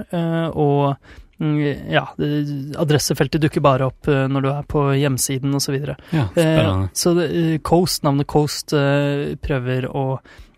og 0.59 0.97
mm, 1.43 1.59
ja, 1.93 2.05
adressefeltet 2.83 3.43
dukker 3.43 3.65
bare 3.65 3.89
opp 3.91 4.07
når 4.09 4.45
du 4.45 4.49
er 4.53 4.62
på 4.69 4.87
hjemsiden 4.99 5.55
osv. 5.59 5.77
Ja, 5.83 5.97
Eh, 6.12 6.29
spennende. 6.37 6.91
så 6.95 7.15
Coast, 7.62 8.03
navnet 8.07 8.27
Coast, 8.31 8.75
prøver 9.43 9.89
å 9.91 10.07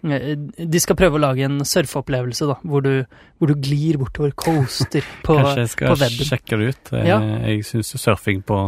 De 0.04 0.80
skal 0.82 0.96
prøve 0.98 1.16
å 1.16 1.22
lage 1.22 1.44
en 1.46 1.60
surfeopplevelse, 1.64 2.46
da, 2.50 2.56
hvor 2.68 2.82
du, 2.84 3.04
hvor 3.40 3.48
du 3.50 3.54
glir 3.56 3.96
bortover 4.00 4.34
coaster 4.36 5.00
på, 5.24 5.34
webben. 5.38 5.44
Kanskje 5.44 5.64
jeg 5.64 5.72
skal 5.72 6.28
sjekke 6.28 6.58
det 6.60 6.68
ut. 6.74 6.92
Eh, 6.92 7.06
Ja. 7.08 7.18
Jeg 7.44 7.64
syns 7.68 7.94
surfing 8.00 8.42
på 8.46 8.58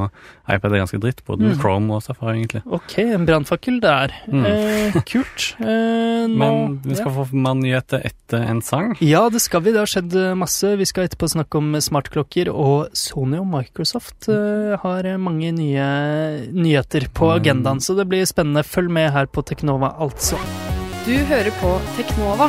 iPad 0.48 0.72
er 0.72 0.82
ganske 0.84 1.00
dritt, 1.02 1.22
både 1.26 1.46
Mm. 1.46 1.58
Chrome 1.60 1.94
og 1.94 2.02
Safari, 2.02 2.38
egentlig. 2.40 2.62
Ok, 2.66 2.96
en 3.04 3.26
brannfakkel 3.28 3.80
der. 3.82 4.12
Mm. 4.30 4.44
Eh, 4.46 4.96
kult. 5.06 5.46
Eh, 5.60 6.26
nå, 6.32 6.36
Men 6.40 6.80
vi 6.84 6.96
skal 6.98 7.12
få 7.14 7.26
mer 7.36 7.54
nyheter 7.60 8.02
etter 8.08 8.42
en 8.50 8.62
sang. 8.62 8.94
Ja, 9.04 9.28
det 9.30 9.40
skal 9.44 9.62
vi. 9.62 9.72
Det 9.76 9.82
har 9.84 9.90
skjedd 9.92 10.14
eh, 10.16 10.32
masse. 10.38 10.72
Vi 10.80 10.86
skal 10.88 11.06
etterpå 11.06 11.28
snakke 11.30 11.60
om 11.60 11.74
smartklokker, 11.82 12.50
og 12.52 12.88
Sony 12.96 13.38
og 13.42 13.46
Microsoft 13.52 14.28
eh, 14.32 14.76
har 14.82 15.06
eh, 15.12 15.18
mange 15.20 15.52
nye 15.54 15.86
nyheter 16.52 17.08
på 17.12 17.26
Mm. 17.26 17.34
agendaen, 17.40 17.80
så 17.82 17.96
det 17.98 18.06
blir 18.08 18.24
spennende. 18.26 18.62
Følg 18.66 18.90
med 18.90 19.10
her 19.12 19.26
på 19.26 19.42
Teknova, 19.46 19.94
altså. 19.98 20.38
Du 21.06 21.14
hører 21.14 21.52
på 21.60 21.68
Teknova 21.94 22.48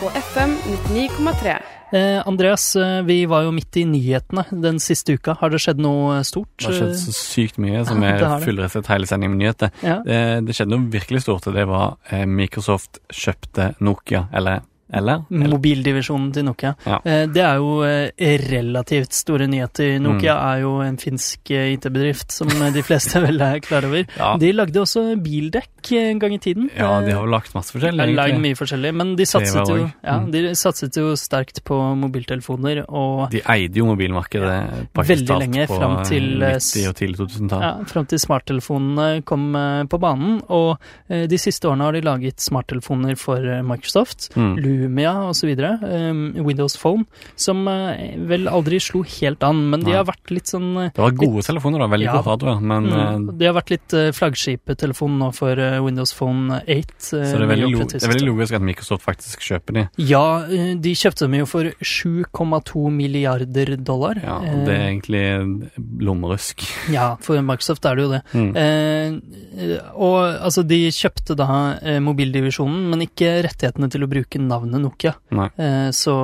på 0.00 0.08
FM 0.18 0.56
99,3. 0.66 1.52
Eh, 1.94 2.22
Andreas, 2.26 2.76
eh, 2.76 3.02
vi 3.06 3.20
var 3.30 3.44
jo 3.46 3.52
midt 3.54 3.76
i 3.78 3.84
nyhetene 3.86 4.42
den 4.50 4.80
siste 4.82 5.14
uka. 5.14 5.36
Har 5.38 5.52
det 5.54 5.60
skjedd 5.62 5.78
noe 5.78 6.16
stort? 6.26 6.50
Det 6.58 6.72
har 6.72 6.74
skjedd 6.80 6.96
så 6.98 7.14
sykt 7.14 7.60
mye 7.62 7.84
som 7.86 8.02
Ja, 8.02 8.16
er 8.16 8.18
det 8.18 8.30
har 8.32 8.42
fullrestet 8.42 8.90
hele 8.90 9.06
sendingen 9.06 9.36
med 9.36 9.44
nyheter. 9.44 9.70
Ja. 9.86 10.00
Det, 10.02 10.18
det 10.48 10.56
skjedde 10.58 10.74
noe 10.74 10.90
virkelig 10.90 11.22
stort, 11.22 11.46
og 11.46 11.54
det 11.54 11.68
var 11.70 11.94
eh, 12.10 12.26
Microsoft 12.26 12.98
kjøpte 13.14 13.76
Nokia, 13.78 14.24
eller 14.34 14.66
Eller? 14.92 15.24
eller? 15.30 15.48
Mobildivisjonen 15.54 16.32
til 16.34 16.44
Nokia. 16.44 16.74
Ja. 16.86 16.98
Eh, 17.04 17.26
Det 17.26 17.42
er 17.42 17.56
jo 17.56 17.82
eh, 17.82 18.10
relativt 18.50 19.12
store 19.16 19.46
nyheter. 19.48 19.98
Nokia 20.00 20.34
Mm. 20.34 20.44
er 20.54 20.60
jo 20.60 20.80
en 20.80 20.96
finsk 20.96 21.50
eh, 21.50 21.72
IT-bedrift, 21.74 22.30
som 22.32 22.48
de 22.48 22.82
fleste 22.82 23.20
vel 23.24 23.40
er 23.40 23.60
klar 23.60 23.84
over. 23.84 24.04
Ja. 24.18 24.36
De 24.36 24.52
lagde 24.52 24.76
også 24.80 25.16
bildekk 25.22 25.92
en 25.92 26.18
gang 26.18 26.34
i 26.34 26.38
tiden. 26.38 26.70
ja, 26.76 27.00
de 27.00 27.12
har 27.12 27.24
jo 27.24 27.30
lagt 27.30 27.54
masse 27.54 27.72
de 27.72 27.78
forskjellig, 27.78 28.00
har 28.00 28.28
lagd 28.28 28.40
mye 28.40 28.54
forskjellig, 28.56 28.94
men 28.94 29.16
de 29.16 29.24
satset, 29.24 29.68
jo, 29.68 29.90
ja, 30.04 30.18
Mm. 30.20 30.30
de 30.32 30.42
satset 30.54 30.94
jo 30.96 31.14
sterkt 31.16 31.62
på 31.64 31.76
mobiltelefoner, 31.96 32.84
og 32.88 33.30
De 33.30 33.40
eide 33.46 33.74
jo 33.76 33.86
mobilmarkedet 33.86 34.88
praktisk 34.94 35.26
Veldig 35.28 35.38
lenge 35.40 35.66
på 35.66 35.78
fram 35.78 36.04
til, 36.04 36.42
eh, 36.42 36.56
90- 36.56 36.88
og 36.88 36.94
tidlig 36.96 37.16
2000-tall. 37.18 37.60
ja, 37.62 37.84
fram 37.84 38.06
til 38.06 38.18
smarttelefonene 38.18 39.24
kom 39.24 39.52
på 39.88 39.98
banen. 40.00 40.42
Og 40.50 40.78
de 41.08 41.36
siste 41.38 41.64
årene 41.68 41.82
har 41.84 41.92
de 41.92 42.00
laget 42.00 42.36
smarttelefoner 42.40 43.16
for 43.18 43.40
Microsoft. 43.62 44.30
Mm. 44.36 44.56
Lumia 44.74 45.14
osv. 45.30 45.52
Um, 45.84 46.22
Windows 46.46 46.76
Phone, 46.80 47.04
som 47.36 47.62
eh, 47.68 48.16
vel 48.28 48.48
aldri 48.50 48.80
slo 48.82 49.02
helt 49.06 49.42
an, 49.46 49.62
men 49.70 49.84
de 49.86 49.92
har 49.94 50.04
vært 50.08 50.30
litt 50.34 50.50
sånn 50.50 50.70
eh, 50.86 50.90
Det 50.94 51.02
var 51.04 51.14
gode 51.18 51.42
telefoner, 51.46 51.78
da. 51.84 51.90
Veldig 51.94 52.08
Ja. 52.10 52.16
god 52.18 52.24
hardware. 52.32 52.60
Men 52.60 52.90
mm, 52.90 53.38
De 53.38 53.46
har 53.46 53.54
vært 53.56 53.70
litt 53.74 53.88
flaggskipetelefon 53.90 54.22
flaggskiptelefon 54.34 55.18
nå 55.20 55.28
for 55.34 55.58
eh, 55.60 55.78
Windows 55.84 56.12
Phone 56.16 56.60
8. 56.64 56.66
eh, 56.68 56.92
så 56.98 57.16
det 57.20 57.44
er, 57.44 57.46
veldig 57.50 57.88
det 57.92 58.02
er 58.02 58.12
veldig 58.14 58.26
logisk 58.28 58.54
at 58.58 58.62
Microsoft 58.64 59.04
faktisk 59.04 59.40
kjøper 59.44 59.74
de. 59.78 59.84
Ja, 60.08 60.24
eh, 60.48 60.74
de 60.80 60.94
kjøpte 60.96 61.26
dem 61.28 61.34
jo 61.40 61.46
for 61.46 61.70
7,2 61.80 62.90
milliarder 62.94 63.76
dollar. 63.76 64.20
Ja, 64.22 64.40
Det 64.40 64.68
er 64.68 64.74
Eh, 64.74 64.90
egentlig 64.90 65.68
lommerusk. 66.00 66.62
ja, 66.92 67.16
for 67.20 67.40
Microsoft 67.42 67.84
er 67.86 67.96
det 67.96 68.02
jo 68.04 68.10
det. 68.10 68.22
Mm. 68.32 68.56
Eh, 68.56 69.78
og 69.94 70.40
altså, 70.42 70.64
de 70.66 70.88
kjøpte 70.90 71.36
da 71.36 71.78
eh, 71.82 72.00
mobildivisjonen, 72.00 72.88
men 72.90 73.00
ikke 73.06 73.42
rettighetene 73.44 73.90
til 73.90 74.02
å 74.02 74.08
bruke 74.10 74.38
navnet 74.40 74.63
Nokia. 74.72 75.14
Nei. 75.30 75.48
Eh, 75.58 75.90
så 75.90 76.14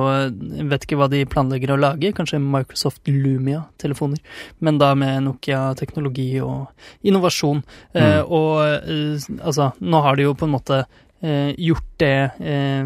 vet 0.69 0.83
ikke 0.85 0.97
hva 0.97 1.09
de 1.09 1.25
planlegger 1.25 1.71
å 1.75 1.79
lage, 1.79 2.13
kanskje 2.13 2.39
Microsoft 2.41 3.05
Lumia-telefoner, 3.07 4.19
men 4.59 4.77
da 4.77 4.93
med 4.95 5.23
Nokia-teknologi 5.23 6.41
og 6.41 6.67
innovasjon. 7.03 7.63
Eh, 7.93 8.01
Mm. 8.01 8.31
og 8.31 8.59
eh, 8.65 9.45
altså, 9.45 9.71
nå 9.81 10.01
har 10.01 10.15
de 10.15 10.23
jo 10.23 10.33
på 10.33 10.45
en 10.45 10.51
måte 10.55 10.85
eh, 11.23 11.53
gjort 11.57 11.90
det 12.01 12.11
eh, 12.41 12.83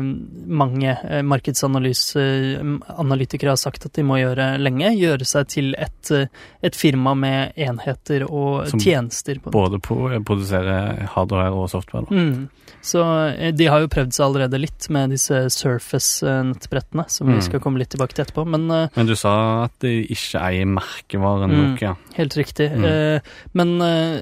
mange 0.62 0.92
eh, 0.94 1.22
markedsanalytikere 1.26 3.50
har 3.54 3.58
sagt 3.60 3.86
at 3.88 3.94
de 3.98 4.04
må 4.08 4.16
gjøre 4.20 4.46
lenge. 4.62 4.92
Gjøre 5.00 5.26
seg 5.28 5.44
til 5.54 5.68
et, 5.80 6.12
eh, 6.12 6.28
et 6.66 6.76
firma 6.78 7.14
med 7.18 7.54
enheter 7.58 8.26
og 8.30 8.68
Som 8.72 8.80
tjenester. 8.84 9.36
På. 9.44 9.52
Både 9.56 9.80
på 9.84 9.96
produsere 10.28 10.76
hardware 11.16 11.52
og 11.56 11.70
software. 11.72 12.08
Mm. 12.12 12.48
Så 12.86 13.02
eh, 13.34 13.52
de 13.56 13.66
har 13.72 13.80
jo 13.82 13.88
prøvd 13.90 14.12
seg 14.14 14.26
allerede 14.28 14.60
litt 14.62 14.86
med 14.94 15.10
disse 15.16 15.38
Surface-nettbrettene, 15.56 17.06
som 17.10 17.28
vi 17.28 17.34
Mm. 17.40 17.42
skal 17.42 17.60
komme 17.60 17.80
litt 17.82 17.90
tilbake 17.90 18.14
til 18.14 18.24
etterpå, 18.26 18.46
men 18.48 18.70
eh, 18.72 18.88
Men 18.96 19.06
du 19.08 19.16
sa 19.16 19.64
at 19.66 19.72
de 19.82 20.04
ikke 20.06 20.40
eier 20.42 20.66
merkevaren 20.70 21.50
Mm. 21.50 21.56
Nokia. 21.76 21.96
Helt 22.16 22.34
riktig. 22.38 22.70
Mm. 22.72 22.86
Eh, 22.86 23.20
men 23.54 23.82
eh, 23.82 24.22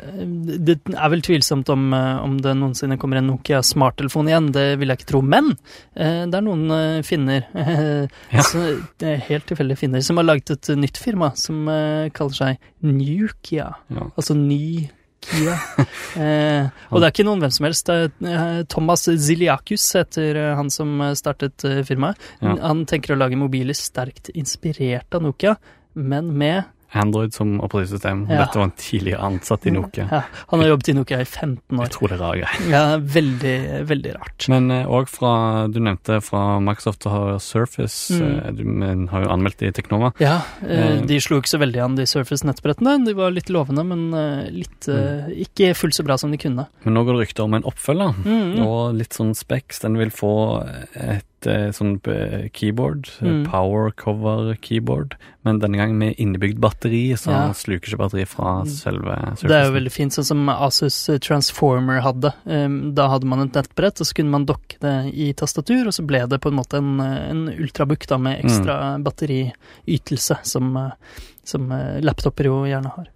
det 0.63 0.79
er 0.95 1.09
vel 1.09 1.21
tvilsomt 1.21 1.69
om, 1.69 1.93
eh, 1.93 2.23
om 2.23 2.37
det 2.41 2.55
noensinne 2.55 2.97
kommer 2.99 3.17
en 3.17 3.27
Nokia 3.27 3.61
smarttelefon 3.63 4.27
igjen. 4.27 4.51
Det 4.51 4.77
vil 4.83 4.91
jeg 4.93 5.01
ikke 5.01 5.09
tro. 5.13 5.21
Men 5.25 5.51
eh, 5.95 6.23
det 6.29 6.37
er 6.39 6.45
noen 6.45 6.65
eh, 6.75 6.97
finner, 7.07 7.47
Ja. 8.33 8.43
helt 9.29 9.47
tilfeldige 9.49 9.79
finner, 9.85 10.03
som 10.05 10.19
har 10.19 10.27
laget 10.27 10.51
et 10.53 10.73
nytt 10.79 10.99
firma 11.01 11.31
som 11.39 11.63
eh, 11.71 12.09
kaller 12.15 12.37
seg 12.37 12.67
Nukia. 12.85 13.71
Ja. 13.93 14.09
Altså 14.13 14.35
ny 14.37 14.89
Kia. 15.23 15.53
eh, 16.19 16.65
og 16.91 16.99
det 16.99 17.07
er 17.07 17.13
ikke 17.13 17.23
noen 17.29 17.39
hvem 17.45 17.53
som 17.55 17.67
helst. 17.69 17.87
Det 17.87 18.31
er 18.35 18.65
Thomas 18.67 19.05
Ziliakus 19.07 19.85
heter 19.95 20.41
han 20.59 20.67
som 20.73 20.99
startet 21.15 21.63
firmaet. 21.87 22.19
Ja. 22.43 22.57
Han 22.67 22.83
tenker 22.89 23.15
å 23.15 23.19
lage 23.21 23.39
mobiler 23.39 23.77
sterkt 23.77 24.33
inspirert 24.35 25.15
av 25.15 25.23
Nokia, 25.23 25.55
men 25.95 26.33
med 26.35 26.67
Android 26.93 27.33
som 27.33 27.55
operativsystem. 27.65 28.25
Ja. 28.29 28.43
Dette 28.43 28.59
var 28.59 28.67
en 28.69 28.75
tidligere 28.77 29.19
ansatt 29.25 29.65
i 29.67 29.71
Nokia. 29.73 30.07
Ja, 30.11 30.21
han 30.51 30.59
har 30.63 30.67
jobbet 30.69 30.89
i 30.89 30.93
Nokia 30.97 31.21
i 31.21 31.25
15 31.25 31.79
år. 31.79 31.83
Jeg 31.87 31.93
tror 31.95 32.07
det 32.11 32.17
er 32.17 32.21
rare 32.23 32.41
greier. 32.43 32.69
Ja, 32.69 32.83
veldig, 33.17 33.55
veldig 33.89 34.13
rart. 34.19 34.47
Men 34.53 34.69
òg 34.85 35.09
fra 35.09 35.33
Du 35.73 35.79
nevnte 35.79 36.19
fra 36.23 36.59
Microsoft 36.63 37.03
har 37.09 37.39
Surface. 37.43 38.13
Mm. 38.13 38.45
eh, 38.45 38.51
Du 38.53 38.63
men, 38.65 39.07
har 39.09 39.23
jo 39.25 39.29
anmeldt 39.33 39.57
det 39.63 39.71
i 39.73 39.75
Teknova. 39.81 40.13
Ja, 40.21 40.41
eh, 40.61 40.83
Eh. 40.83 41.01
de 41.05 41.19
slo 41.21 41.37
ikke 41.41 41.49
så 41.53 41.59
veldig 41.59 41.81
an, 41.83 41.95
de 41.95 42.05
Surface-nettbrettene. 42.09 43.05
De 43.05 43.13
var 43.13 43.31
litt 43.31 43.49
lovende, 43.49 43.83
men 43.85 44.13
eh, 44.13 44.49
litt 44.51 44.87
eh, 44.87 45.29
ikke 45.45 45.73
fullt 45.75 45.95
så 45.95 46.03
bra 46.05 46.17
som 46.17 46.31
de 46.31 46.37
kunne. 46.37 46.67
Men 46.83 46.93
nå 46.93 47.03
går 47.05 47.17
det 47.19 47.27
rykter 47.27 47.43
om 47.45 47.53
en 47.53 47.63
oppfølger. 47.63 48.13
Mm. 48.25 48.61
Og 48.65 48.93
litt 48.95 49.13
sånn 49.13 49.33
Specs. 49.35 49.79
Den 49.83 49.97
vil 49.97 50.09
få 50.13 50.33
et 50.95 51.25
et 51.43 51.47
eh, 51.51 51.71
sånn 51.75 51.97
eh, 52.07 52.47
keyboard, 52.55 53.09
eh, 53.21 53.27
Mm. 53.33 53.45
power 53.49 53.91
cover 53.91 54.55
keyboard, 54.61 55.15
men 55.43 55.59
denne 55.59 55.77
gangen 55.77 55.97
med 55.97 56.15
innebygd 56.17 56.59
batteri, 56.59 57.11
så 57.19 57.31
Ja. 57.31 57.51
sluker 57.53 57.89
ikke 57.91 57.97
batteri 57.99 58.25
fra 58.27 58.63
selve 58.65 59.15
Det 59.41 59.51
er 59.51 59.65
jo 59.65 59.73
veldig 59.79 59.91
fint, 59.91 60.11
sånn 60.13 60.25
som 60.25 60.47
Asus 60.49 61.09
Transformer 61.21 62.01
hadde. 62.01 62.33
Da 62.95 63.07
hadde 63.09 63.25
man 63.25 63.41
et 63.41 63.53
nettbrett, 63.53 63.99
og 63.99 64.07
så 64.07 64.13
kunne 64.15 64.29
man 64.31 64.45
dokke 64.45 64.79
det 64.79 65.13
i 65.13 65.33
tastatur, 65.33 65.87
og 65.87 65.93
så 65.93 66.05
ble 66.05 66.25
det 66.27 66.39
på 66.41 66.47
en 66.51 66.57
måte 66.57 66.77
en, 66.77 66.99
en 66.99 67.47
ultrabook 67.49 68.07
da, 68.07 68.17
med 68.17 68.43
ekstra 68.43 68.97
batteriytelse, 69.03 70.37
som, 70.45 70.91
som 71.43 71.69
laptoper 72.01 72.45
jo 72.45 72.63
gjerne 72.69 72.91
har. 72.95 73.07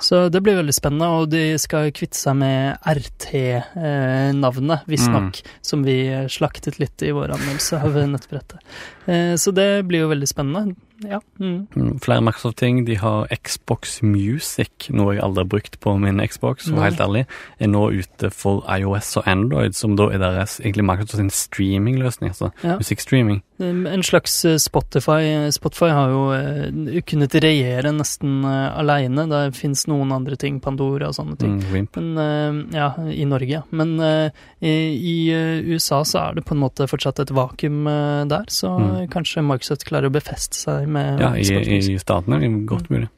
Så 0.00 0.28
det 0.30 0.42
blir 0.42 0.56
veldig 0.58 0.74
spennende, 0.74 1.06
og 1.08 1.30
de 1.30 1.56
skal 1.58 1.90
kvitte 1.96 2.16
seg 2.18 2.36
med 2.36 2.76
RT-navnet, 2.84 4.84
visstnok, 4.90 5.40
som 5.64 5.84
vi 5.86 5.96
slaktet 6.28 6.78
litt 6.82 7.02
i 7.02 7.12
vår 7.14 7.32
anmeldelse 7.36 7.80
av 7.82 7.94
nettbrettet. 8.10 8.58
Eh, 9.06 9.34
Så 9.36 9.52
det 9.54 9.84
blir 9.86 10.00
jo 10.04 10.08
veldig 10.12 10.28
spennende. 10.28 10.76
Ja. 11.02 11.18
Mm. 11.40 11.66
Mm, 11.74 11.98
Flere 12.00 12.20
Microsoft-ting. 12.22 12.84
De 12.86 12.94
har 13.00 13.26
Xbox 13.42 14.00
Music, 14.02 14.70
noe 14.94 15.14
jeg 15.16 15.22
aldri 15.24 15.42
har 15.42 15.48
brukt 15.50 15.80
på 15.82 15.96
min 16.00 16.20
Xbox, 16.28 16.68
og 16.70 16.78
helt 16.84 17.00
ærlig, 17.02 17.24
er 17.58 17.66
nå 17.72 17.88
ute 17.90 18.30
for 18.30 18.62
iOS 18.70 19.16
og 19.18 19.26
Android, 19.28 19.74
som 19.74 19.96
da 19.98 20.06
er 20.14 20.18
deres 20.22 20.60
egentlig 20.62 20.84
Microsoft 20.86 21.16
sin 21.18 21.30
streamingløsning, 21.34 22.30
altså 22.30 22.52
Ja. 22.62 22.76
musikkstreaming. 22.78 23.42
Um, 23.58 23.86
En 23.86 24.02
slags 24.02 24.44
eh, 24.44 24.56
Spotify. 24.58 25.50
Spotify 25.54 25.90
har 25.94 26.08
jo 26.10 26.22
eh, 26.32 27.00
kunnet 27.06 27.34
regjere 27.34 27.92
nesten 27.94 28.44
alene. 28.44 28.74
aleine. 28.84 29.28
Det 29.30 29.56
fins 29.56 29.86
noen 29.86 30.10
andre 30.12 30.36
ting, 30.36 30.60
Pandora 30.60 31.08
og 31.08 31.14
sånne 31.14 31.36
ting. 31.38 31.60
Mm, 31.62 31.88
Men 31.96 32.18
eh, 32.18 32.76
Ja, 32.78 32.88
i 33.10 33.24
Norge, 33.24 33.48
ja. 33.48 33.62
Men 33.70 33.98
eh, 34.00 34.30
i, 34.62 35.30
eh, 35.30 35.62
USA 35.74 36.02
så 36.04 36.30
er 36.30 36.34
det 36.34 36.44
på 36.46 36.54
en 36.54 36.60
måte 36.62 36.86
fortsatt 36.90 37.20
et 37.20 37.30
vakuum 37.34 37.86
eh, 37.86 38.24
der, 38.26 38.44
så 38.48 38.74
Mm. 38.74 39.08
kanskje 39.08 39.42
Microsoft 39.44 39.84
klarer 39.86 40.08
å 40.10 40.12
befeste 40.12 40.54
seg 40.58 40.83
med 40.86 41.20
Ja, 41.20 41.34
i, 41.34 41.78
i 41.94 41.98
statene 41.98 42.66
godt 42.66 42.90
mulig. 42.90 43.08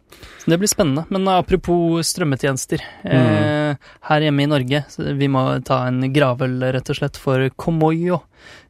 Det 0.47 0.59
blir 0.59 0.71
spennende. 0.71 1.05
Men 1.11 1.27
apropos 1.29 2.07
strømmetjenester. 2.07 2.81
Eh, 3.05 3.75
her 4.11 4.21
hjemme 4.27 4.45
i 4.45 4.51
Norge, 4.51 4.85
vi 5.19 5.29
må 5.29 5.43
ta 5.67 5.87
en 5.89 6.01
gravøl, 6.15 6.61
rett 6.73 6.91
og 6.95 7.01
slett, 7.01 7.17
for 7.21 7.49
Komoyo. 7.59 8.21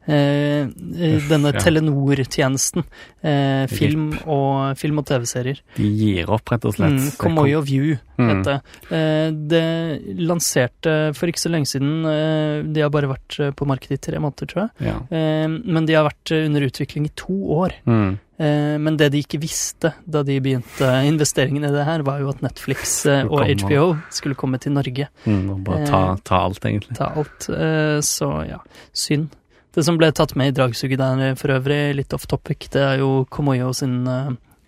Eh, 0.07 0.63
eh, 0.63 1.17
denne 1.29 1.51
ja. 1.53 1.61
Telenor-tjenesten. 1.61 2.85
Eh, 3.27 3.67
film, 3.69 4.13
og, 4.25 4.77
film 4.79 5.01
og 5.03 5.07
TV-serier. 5.09 5.61
De 5.77 5.89
gir 5.99 6.31
opp, 6.33 6.49
rett 6.55 6.65
og 6.65 6.77
slett. 6.79 6.95
Mm, 6.97 7.17
Komoyo 7.21 7.61
View 7.67 7.97
Mm. 8.17 8.29
heter. 8.31 8.63
Eh, 8.89 9.31
det 9.51 10.17
lanserte 10.25 11.15
for 11.15 11.29
ikke 11.29 11.43
så 11.43 11.51
lenge 11.53 11.67
siden. 11.69 12.07
Eh, 12.09 12.63
de 12.73 12.81
har 12.81 12.89
bare 12.89 13.11
vært 13.11 13.39
eh, 13.45 13.51
på 13.53 13.67
markedet 13.69 13.99
i 13.99 14.05
tre 14.11 14.19
måneder, 14.23 14.47
tror 14.49 14.63
jeg. 14.71 14.87
Ja. 14.89 14.95
Eh, 15.11 15.49
men 15.49 15.85
de 15.85 15.93
har 15.99 16.09
vært 16.09 16.33
under 16.47 16.65
utvikling 16.65 17.05
i 17.11 17.13
to 17.15 17.35
år. 17.61 17.75
Mm. 17.85 18.19
Eh, 18.39 18.79
Men 18.79 18.97
det 18.99 19.11
de 19.13 19.23
ikke 19.23 19.41
visste 19.41 19.95
da 20.07 20.23
de 20.23 20.39
begynte 20.41 20.89
investeringen 21.27 21.65
i 21.67 21.73
det 21.75 21.85
her, 21.85 22.03
var 22.07 22.21
jo 22.23 22.29
at 22.31 22.43
Netflix 22.45 23.05
eh, 23.11 23.25
og. 23.27 23.43
HBO 23.65 23.97
skulle 24.15 24.37
komme 24.39 24.59
til 24.63 24.73
Norge. 24.77 25.09
Mm, 25.27 25.51
og 25.51 25.65
bare 25.67 25.87
ta, 25.91 26.03
Eh. 26.13 26.23
ta 26.25 26.37
alt, 26.47 26.61
egentlig. 26.65 26.97
Ta 26.97 27.11
alt. 27.17 27.49
Eh, 27.51 27.99
Så 28.07 28.31
ja, 28.49 28.59
synd. 28.95 29.29
Det 29.77 29.85
som 29.85 29.99
ble 29.99 30.09
tatt 30.13 30.33
med 30.37 30.49
i 30.55 30.57
dragsuget 30.57 30.97
der 30.99 31.35
for 31.37 31.53
øvrig, 31.53 31.95
litt 31.99 32.15
off 32.17 32.27
topic, 32.27 32.69
det 32.73 32.81
er 32.81 32.99
jo 33.03 33.27
Komoyo 33.29 33.75
sin 33.77 34.07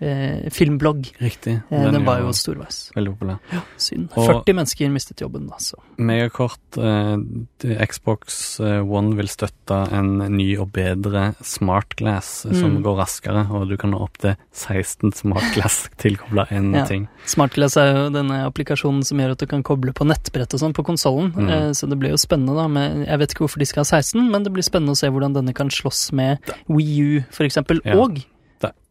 eh, 0.01 0.49
filmblogg. 0.51 1.09
Riktig. 1.21 1.63
Eh, 1.71 1.91
den, 1.93 2.05
var 2.05 2.19
er 2.21 2.27
jo 2.27 2.33
storveis. 2.33 2.91
veldig 2.95 3.17
populær. 3.19 3.39
Ja, 3.53 3.61
Synd. 3.77 4.11
Og- 4.17 4.27
40 4.45 4.55
mennesker 4.55 4.91
mistet 4.91 5.21
jobben, 5.21 5.49
da, 5.49 5.57
så. 5.59 5.75
Megakort. 5.99 6.59
Eh, 6.79 7.85
Xbox 7.87 8.61
eh, 8.61 8.81
One 8.87 9.17
vil 9.17 9.27
støtte 9.29 9.81
en 9.93 10.19
ny 10.37 10.57
og 10.59 10.71
bedre 10.73 11.35
smartglass 11.43 12.47
eh, 12.47 12.53
som 12.55 12.77
Mm. 12.79 12.83
går 12.85 12.97
raskere, 12.99 13.51
og 13.51 13.69
du 13.69 13.77
kan 13.77 13.93
ha 13.93 13.99
opptil 14.05 14.37
16 14.53 15.13
smartglass 15.13 15.89
tilkobla 16.03 16.47
én 16.51 16.75
Ja. 16.75 16.85
ting. 16.87 17.09
Smartglass 17.27 17.77
er 17.77 17.95
jo 17.95 18.11
denne 18.11 18.45
applikasjonen 18.47 19.05
som 19.05 19.19
gjør 19.19 19.33
at 19.33 19.39
du 19.39 19.47
kan 19.47 19.63
koble 19.63 19.93
på 19.93 20.07
nettbrett 20.07 20.53
og 20.55 20.61
sånn 20.61 20.75
på 20.75 20.85
konsollen. 20.85 21.33
Mm. 21.35 21.49
Eh, 21.51 21.71
så 21.73 21.89
det 21.89 21.99
blir 21.99 22.11
jo 22.11 22.17
spennende, 22.21 22.55
da. 22.55 22.69
Med, 22.69 23.07
jeg 23.07 23.19
vet 23.19 23.31
ikke 23.35 23.45
hvorfor 23.47 23.59
de 23.59 23.67
skal 23.67 23.85
ha 23.85 23.89
16, 23.99 24.31
men 24.31 24.43
det 24.45 24.53
blir 24.53 24.63
spennende 24.63 24.93
å 24.95 24.97
se 25.01 25.09
hvordan 25.09 25.35
denne 25.35 25.55
kan 25.55 25.69
slåss 25.69 26.13
med 26.13 26.39
Wii 26.69 26.99
U, 27.19 27.25
for 27.31 27.45
eksempel. 27.45 27.81
Ja. 27.85 27.97
Og 27.99 28.23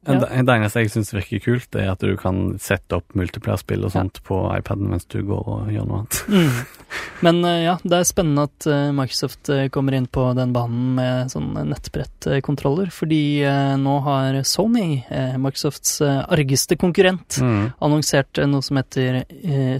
Ja. 0.07 0.19
det, 0.23 0.45
det 0.47 0.53
eneste 0.55 0.79
jeg 0.83 0.89
syns 0.93 1.13
virker 1.13 1.39
kult, 1.43 1.75
er 1.75 1.91
at 1.91 1.99
du 1.99 2.15
kan 2.17 2.57
sette 2.59 2.95
opp 2.95 3.13
multiplayer-spill 3.13 3.83
og 3.85 3.91
Ja. 3.91 3.99
sånt 4.01 4.21
på 4.23 4.37
iPaden 4.57 4.87
mens 4.89 5.05
du 5.05 5.21
går 5.23 5.47
og 5.47 5.67
gjør 5.73 5.87
noe 5.87 5.99
annet. 6.05 6.23
mm. 6.27 6.65
Men 7.25 7.43
eh, 7.45 7.63
ja, 7.65 7.77
det 7.83 7.97
er 7.97 8.03
spennende 8.07 8.43
at 8.47 8.67
eh, 8.69 8.91
Microsoft 8.95 9.49
eh, 9.49 9.67
kommer 9.73 9.93
inn 9.97 10.05
på 10.07 10.33
den 10.37 10.53
banen 10.55 10.95
med 10.95 11.31
sånne 11.33 11.65
nettbrettkontroller, 11.67 12.91
fordi 12.93 13.41
nå 13.81 13.95
har 14.05 14.37
Sony, 14.47 15.03
Microsofts 15.37 15.99
argeste 16.05 16.77
konkurrent, 16.79 17.39
Mm. 17.41 17.73
annonsert 17.81 18.39
noe 18.47 18.61
som 18.63 18.77
heter 18.77 19.23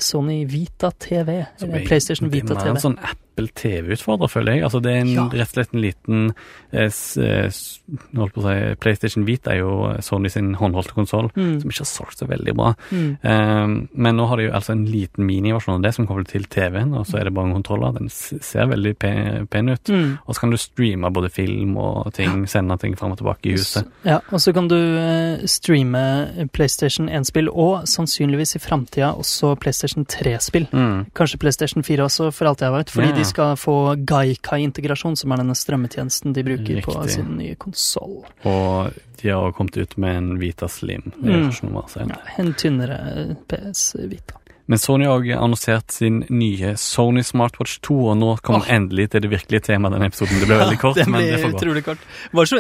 Sony 0.04 0.46
Vita 0.46 0.92
TV. 0.92 1.46
Eller 1.62 1.86
PlayStation 1.88 2.30
Vita 2.30 2.54
PlayStation 2.54 2.58
det 2.58 2.58
er 2.58 2.66
TV. 2.66 2.76
en 2.76 2.84
sånn 2.84 3.00
Apple 3.38 3.50
TV-utfordrer, 3.54 4.28
føler 4.32 4.54
jeg. 4.56 4.64
Altså, 4.66 4.80
det 4.82 4.92
er 4.96 5.02
en, 5.02 5.14
Ja. 5.14 5.24
rett 5.30 5.50
og 5.50 5.54
slett 5.54 5.74
en 5.74 5.82
liten 5.82 6.34
eh, 6.74 6.88
s, 6.90 7.18
eh, 7.18 7.50
holdt 8.18 8.34
på 8.34 8.42
å 8.42 8.46
si, 8.48 8.76
PlayStation 8.82 9.26
Vita 9.26 9.52
er 9.52 9.60
jo 9.60 9.94
Sony 10.02 10.30
sin 10.30 10.56
håndholdte 10.56 10.94
konsoll, 10.94 11.30
Mm. 11.36 11.62
som 11.62 11.70
ikke 11.70 11.80
har 11.80 11.86
solgt 11.86 12.18
så 12.18 12.28
veldig 12.28 12.56
bra. 12.56 12.74
Mm. 12.92 13.18
Um, 13.24 13.90
men 13.96 14.16
nå 14.18 14.28
har 14.28 14.38
de 14.38 14.44
jo 14.48 14.52
altså 14.52 14.72
en 14.72 14.86
liten 14.86 15.26
miniversjon 15.26 15.76
av 15.76 15.82
det 15.84 15.94
som 15.94 16.08
kommer 16.08 16.26
til 16.28 16.44
TV-en, 16.46 16.94
og 16.96 17.06
så 17.06 17.20
er 17.20 17.26
det 17.26 17.34
bare 17.34 17.46
en 17.48 17.54
kontroller. 17.62 17.94
Den 17.94 18.10
ser 18.10 18.66
veldig 18.68 18.98
pen, 18.98 19.48
pen 19.48 19.70
ut. 19.70 19.84
Mm. 19.88 20.18
Og 20.28 20.34
så 20.36 20.40
kan 20.40 20.50
du 20.52 20.58
streame 20.58 21.14
både 21.14 21.30
film 21.32 21.78
og 21.78 22.14
ting, 22.14 22.48
sende 22.48 22.78
ting 22.80 22.96
fram 22.98 23.12
og 23.12 23.18
tilbake 23.20 23.46
i 23.46 23.52
huset. 23.54 23.86
Ja, 24.04 24.20
og 24.32 24.40
så 24.40 24.54
kan 24.54 24.68
du 24.68 24.76
eh, 24.76 25.46
streame 25.46 26.48
PlayStation 26.54 27.08
1-spill, 27.10 27.50
og 27.54 27.84
sannsynligvis 27.88 28.56
i 28.56 28.60
framtida 28.60 29.14
også 29.16 29.56
PlayStation 29.60 30.06
3-spill. 30.06 30.68
Mm. 30.74 31.06
Kanskje 31.14 31.38
PlayStation 31.40 31.84
4 31.84 32.04
også, 32.04 32.32
for 32.34 32.46
alt 32.48 32.60
jeg 32.62 32.72
vet, 32.72 32.90
fordi 32.90 33.08
Ja, 33.08 33.14
ja. 33.14 33.20
de 33.20 33.26
skal 33.30 33.56
få 33.60 33.76
Gaikai-integrasjon, 34.06 35.16
som 35.18 35.32
er 35.32 35.38
denne 35.44 35.56
strømmetjenesten 35.58 36.34
de 36.34 36.44
bruker 36.44 36.82
på 36.86 36.96
sin 37.10 37.38
nye 37.38 37.56
konsoll. 37.56 38.24
Og 38.46 38.94
de 39.22 39.30
har 39.30 39.52
kommet 39.58 39.78
ut 39.78 39.98
med 39.98 40.16
en 40.18 40.40
Vita 40.40 40.68
Slim. 40.68 41.12
Det 41.22 41.34
er 41.34 41.44
Mm. 41.48 41.52
en 42.38 42.54
tynnere 42.54 43.36
PS 43.48 43.96
Vita. 44.08 44.36
Men 44.68 44.78
Sony 44.80 45.06
har 45.08 45.16
også 45.22 45.38
annonsert 45.40 45.92
sin 45.96 46.24
nye 46.30 46.74
Sony 46.76 47.22
Smartwatch 47.24 47.78
2, 47.88 47.96
og 48.12 48.18
nå 48.20 48.34
kommer 48.44 48.66
oh. 48.66 48.72
endelig 48.76 49.10
til 49.14 49.22
det 49.24 49.30
virkelige 49.32 49.64
temaet 49.64 49.94
denne 49.96 50.10
episoden. 50.12 50.40
Det 50.42 50.48
ble 50.50 50.58
veldig 50.60 50.80
kort, 50.84 50.96
det 51.00 51.08
men 51.08 51.24
det 51.24 51.40
får 51.40 51.54
gå. 51.54 51.58
utrolig 51.62 51.84
kort. 51.86 52.04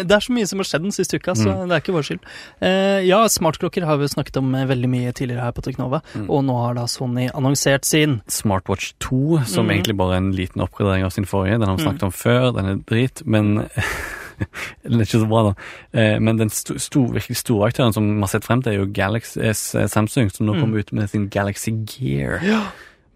Det 0.07 0.15
er 0.15 0.23
så 0.23 0.35
mye 0.37 0.47
som 0.47 0.63
har 0.63 0.69
skjedd 0.69 0.85
den 0.87 0.95
siste 0.95 1.19
uka, 1.19 1.35
så 1.35 1.47
Mm. 1.57 1.67
det 1.67 1.75
er 1.77 1.81
ikke 1.83 1.95
vår 1.97 2.05
skyld. 2.07 2.19
Eh, 2.61 3.01
ja, 3.07 3.19
smartklokker 3.27 3.85
har 3.85 3.97
vi 3.99 4.07
snakket 4.07 4.37
om 4.39 4.55
eh, 4.55 4.65
veldig 4.69 4.89
mye 4.89 5.11
tidligere 5.13 5.43
her 5.49 5.51
på 5.51 5.61
Teknova, 5.67 6.01
Mm. 6.15 6.29
og 6.29 6.43
nå 6.47 6.55
har 6.63 6.73
da 6.79 6.85
Sony 6.87 7.27
annonsert 7.33 7.83
sin. 7.85 8.21
Smartwatch 8.27 8.93
2, 9.03 9.43
som 9.45 9.65
mm. 9.67 9.71
egentlig 9.75 9.97
bare 9.97 10.13
er 10.15 10.23
en 10.23 10.31
liten 10.31 10.61
oppgradering 10.63 11.03
av 11.03 11.11
sin 11.11 11.25
forrige. 11.25 11.59
Den 11.59 11.67
har 11.67 11.75
vi 11.77 11.83
Mm. 11.83 11.89
snakket 11.91 12.03
om 12.03 12.11
før, 12.11 12.51
den 12.55 12.65
er 12.71 12.75
drit, 12.87 13.21
men 13.25 13.67
Den 14.83 14.99
er 14.99 15.05
ikke 15.05 15.21
så 15.23 15.29
bra, 15.29 15.43
da. 15.49 15.53
Eh, 15.99 16.17
Men 16.19 16.37
den 16.37 16.49
sto, 16.53 16.75
sto, 16.81 17.05
virkelig 17.11 17.37
store 17.43 17.69
aktøren 17.71 17.93
som 17.95 18.07
vi 18.15 18.19
har 18.21 18.27
sett 18.35 18.45
frem 18.45 18.61
til, 18.63 18.73
er 18.73 18.81
jo 18.83 18.91
Galaxy, 18.93 19.39
eh, 19.41 19.53
Samsung, 19.87 20.29
som 20.33 20.45
nå 20.47 20.55
Mm. 20.57 20.61
kommer 20.61 20.79
ut 20.85 20.91
med 20.93 21.09
sin 21.09 21.27
Galaxy 21.29 21.71
Gear. 21.85 22.39
Ja. 22.45 22.61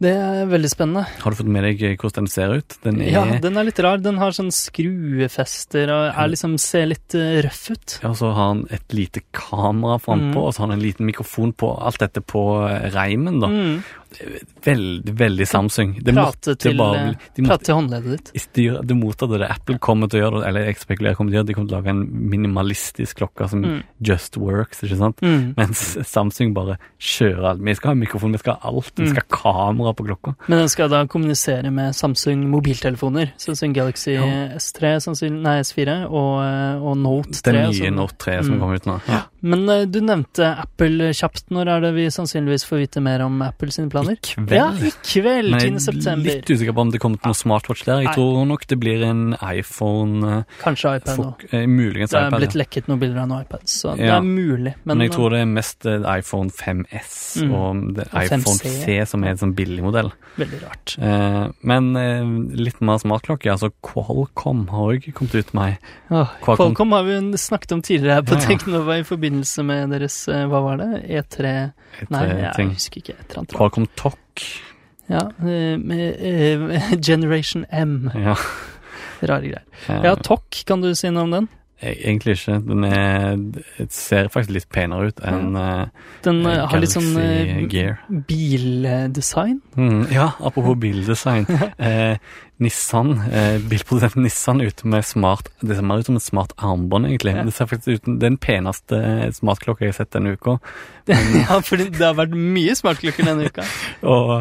Det 0.01 0.09
er 0.17 0.47
veldig 0.49 0.69
spennende. 0.71 1.03
Har 1.21 1.29
du 1.29 1.37
fått 1.37 1.45
med 1.53 1.61
deg 1.61 1.81
eh, 1.85 1.95
hvordan 1.95 2.25
den 2.25 2.27
ser 2.33 2.55
ut? 2.57 2.73
Den 2.81 3.01
er 3.05 3.11
Ja, 3.13 3.21
den 3.39 3.55
er 3.55 3.63
litt 3.67 3.77
rar. 3.85 3.99
Den 4.01 4.17
har 4.17 4.31
sånn 4.33 4.49
skruefester 4.49 5.91
og 5.93 6.15
er 6.17 6.31
liksom, 6.31 6.55
ser 6.61 6.87
litt 6.89 7.13
eh, 7.17 7.41
røff 7.45 7.63
ut. 7.73 7.97
Ja, 8.01 8.11
så 8.17 8.31
har 8.33 8.47
han 8.53 8.63
et 8.73 8.95
lite 8.97 9.21
kamera 9.35 9.99
frampå, 10.01 10.31
Mm. 10.33 10.37
og 10.41 10.53
så 10.53 10.59
har 10.63 10.67
han 10.71 10.79
en 10.79 10.85
liten 10.85 11.05
mikrofon 11.05 11.53
på. 11.53 11.69
Alt 11.85 11.99
dette 11.99 12.21
på 12.25 12.41
eh, 12.69 12.89
reimen, 12.93 13.39
da. 13.41 13.47
Mm. 13.47 13.83
Veldig, 14.65 15.13
veldig 15.17 15.45
Samsung. 15.47 15.93
Det 16.03 16.13
Prate 16.13 16.55
til, 16.59 16.75
bare 16.77 17.13
de 17.35 17.43
prate 17.43 17.47
måtte, 17.47 17.65
til 17.65 17.75
håndleddet 17.77 18.31
ditt. 18.33 18.47
De 18.57 18.65
det 18.91 18.97
motsatte 18.99 19.39
det 19.39 19.47
Apple 19.49 19.77
kommer 19.79 20.09
til 20.11 20.19
å 20.21 20.23
gjøre, 20.25 20.41
eller 20.47 20.65
jeg 20.67 20.77
spekulerer 20.81 21.15
kommer 21.15 21.31
til 21.31 21.37
å 21.37 21.41
gjøre, 21.41 21.47
de 21.47 21.55
kommer 21.57 21.69
til 21.71 21.77
å 21.77 21.79
lage 21.81 21.93
en 21.93 22.03
minimalistisk 22.33 23.21
klokke 23.21 23.47
som 23.49 23.61
Mm. 23.61 23.83
just 24.01 24.37
works, 24.37 24.81
ikke 24.83 24.97
sant? 24.97 25.17
Mm. 25.21 25.55
Mens 25.57 25.97
Samsung 26.07 26.53
bare 26.53 26.77
kjører 26.99 27.51
alt. 27.51 27.61
Vi 27.61 27.73
skal 27.75 27.89
ha 27.89 27.95
mikrofon, 27.95 28.31
vi 28.31 28.37
skal 28.37 28.53
ha 28.59 28.69
alt. 28.69 28.91
Vi 28.95 29.03
Mm. 29.05 29.09
skal 29.15 29.23
ha 29.29 29.37
kamera 29.71 29.93
på 29.95 30.05
klokka. 30.07 30.35
Men 30.47 30.59
den 30.59 30.69
skal 30.69 30.89
da 30.89 31.05
kommunisere 31.05 31.71
med 31.71 31.93
Samsung 31.95 32.49
mobiltelefoner. 32.49 33.31
Samsung 33.37 33.73
Galaxy 33.73 34.13
Ja. 34.13 34.23
S3, 34.57 34.97
sannsynlig- 34.99 35.41
nei 35.41 35.59
S4 35.61 36.09
og, 36.09 36.41
eh, 36.43 36.83
og 36.83 36.97
Note 36.97 37.31
3. 37.41 37.51
Den 37.53 37.55
nye 37.55 37.67
altså. 37.69 37.93
Note 37.95 38.17
3 38.17 38.43
som 38.43 38.55
Mm. 38.55 38.59
kommer 38.59 38.75
ut 38.75 38.83
nå. 38.85 39.01
Men 39.43 39.67
eh, 39.69 39.85
du 39.89 39.99
nevnte 40.05 40.47
Apple 40.61 41.11
kjapt. 41.17 41.47
Når 41.49 41.67
er 41.67 41.81
det 41.81 41.89
vi 41.95 42.03
sannsynligvis 42.13 42.65
får 42.67 42.77
vite 42.83 43.01
mer 43.01 43.23
om 43.25 43.39
Apple 43.41 43.71
sine 43.73 43.89
planer? 43.89 44.13
I 44.13 44.21
kveld. 44.21 44.51
Ja, 44.53 44.67
i 44.77 44.91
kveld, 45.01 45.49
Men 45.51 45.59
10. 45.59 45.65
jeg 45.65 45.73
er 45.73 45.79
september. 45.85 46.29
litt 46.29 46.51
usikker 46.53 46.75
på 46.77 46.81
om 46.85 46.91
det 46.93 47.01
kommer 47.01 47.17
til 47.21 47.31
noe 47.31 47.39
smartwatch 47.39 47.83
der. 47.87 48.01
Jeg 48.03 48.11
Nei. 48.11 48.13
tror 48.19 48.45
nok 48.51 48.67
det 48.69 48.77
blir 48.79 49.03
en 49.07 49.23
iPhone 49.41 50.31
eh, 50.37 50.43
Kanskje 50.61 50.93
iPad 50.99 51.17
nå. 51.23 51.27
eh, 51.51 51.65
Muligens 51.65 52.11
Det 52.13 52.19
er 52.21 52.27
iPad. 52.29 52.39
blitt 52.43 52.55
Ja. 52.55 52.61
lekket 52.63 52.87
noen 52.91 52.99
bilder 53.01 53.17
av 53.23 53.31
en 53.31 53.41
iPad, 53.41 53.65
så 53.65 53.95
det 53.97 54.09
er 54.11 54.21
mulig. 54.21 54.75
Men, 54.85 54.97
Men 54.97 55.07
jeg 55.07 55.11
tror 55.17 55.29
det 55.31 55.39
er 55.41 55.49
mest 55.49 55.85
eh, 55.85 56.17
iPhone 56.19 56.49
5S 56.51 57.41
Mm. 57.41 57.51
og 57.55 57.97
iPhone 58.13 58.43
5C. 58.45 58.83
C 58.85 59.05
som 59.05 59.23
er 59.23 59.29
en 59.33 59.37
sånn 59.37 59.55
billigmodell. 59.55 60.11
veldig 60.37 60.61
rart. 60.63 60.95
Eh, 61.01 61.47
men 61.63 61.95
eh, 61.97 62.23
litt 62.61 62.79
mer 62.81 62.97
smartklokke. 63.01 63.49
Altså 63.51 63.71
Qualcomm 63.81 64.67
har 64.69 64.93
òg 64.95 65.09
kommet 65.13 65.35
ut 65.35 65.53
med 65.53 65.63
ei. 65.63 65.77
Qualcomm- 66.11 66.75
Qualcomm 66.75 66.91
har 66.91 67.03
vi 67.03 67.19
snakket 67.37 67.71
om 67.73 67.81
tidligere 67.81 68.13
her 68.15 68.21
på 68.21 68.35
Ja, 68.35 68.39
ja. 68.39 68.47
Teknova 68.47 68.99
i 68.99 69.03
forbindelse 69.03 69.30
med 69.67 69.93
deres 69.95 70.17
eh, 70.31 70.43
Hva 70.49 70.61
var 70.65 70.81
det? 70.81 70.89
E3 71.07 71.53
et, 72.01 72.11
Nei, 72.13 72.25
jeg 72.41 72.67
husker 72.73 73.01
ikke. 73.01 73.15
Et 73.17 73.25
eller 73.29 73.43
annet. 73.43 73.55
Qualcomm. 73.57 73.87
Ja, 75.11 75.23
eh, 75.43 75.77
med, 75.79 76.03
eh, 76.19 76.91
Generation 77.07 77.65
M. 77.71 78.11
Ja. 78.15 78.35
Rare 79.21 79.45
greier. 79.45 79.65
Ja, 79.87 80.15
Tok, 80.17 80.63
kan 80.65 80.81
du 80.81 80.93
si 80.97 81.11
noe 81.13 81.27
om 81.27 81.35
den? 81.35 81.49
e- 81.81 81.97
Egentlig 82.05 82.37
ikke. 82.39 82.57
Den 82.65 82.83
er, 82.87 83.37
ser 83.89 84.29
faktisk 84.33 84.55
litt 84.55 84.69
penere 84.73 85.11
ut 85.11 85.21
enn 85.25 85.57
ja. 85.57 85.73
Den 86.25 86.41
uh, 86.45 86.65
har 86.69 86.81
litt 86.81 86.93
sånn 86.93 87.11
eh, 87.21 87.95
bildesign. 88.29 89.59
Mm, 89.77 90.05
ja, 90.13 90.31
apropos 90.39 90.77
bildesign. 90.81 91.47
Eh, 91.81 92.17
Nissan, 92.61 93.15
eh, 93.31 93.57
bilprodusenten 93.71 94.23
Nissan 94.25 94.61
ute 94.61 94.85
med 94.87 95.03
smart 95.05 95.49
Det 95.61 95.75
ser 95.75 95.85
mer 95.85 96.01
ut 96.03 96.05
som 96.05 96.15
et 96.19 96.25
smart 96.25 96.53
armbånd, 96.61 97.07
egentlig. 97.09 97.35
Ja. 97.35 97.43
Det 97.47 97.53
ser 97.57 97.65
faktisk 97.71 97.87
ut 97.99 98.07
er 98.11 98.19
den 98.21 98.37
peneste 98.41 98.99
smartklokka 99.33 99.85
jeg 99.87 99.93
har 99.95 99.99
sett 100.03 100.11
denne 100.15 100.35
uka. 100.37 100.59
ja, 101.11 101.57
for 101.65 101.81
det 101.81 101.97
har 101.99 102.13
vært 102.15 102.35
mye 102.37 102.75
smartklokker 102.77 103.25
denne 103.25 103.47
uka. 103.49 103.65
Og 104.13 104.33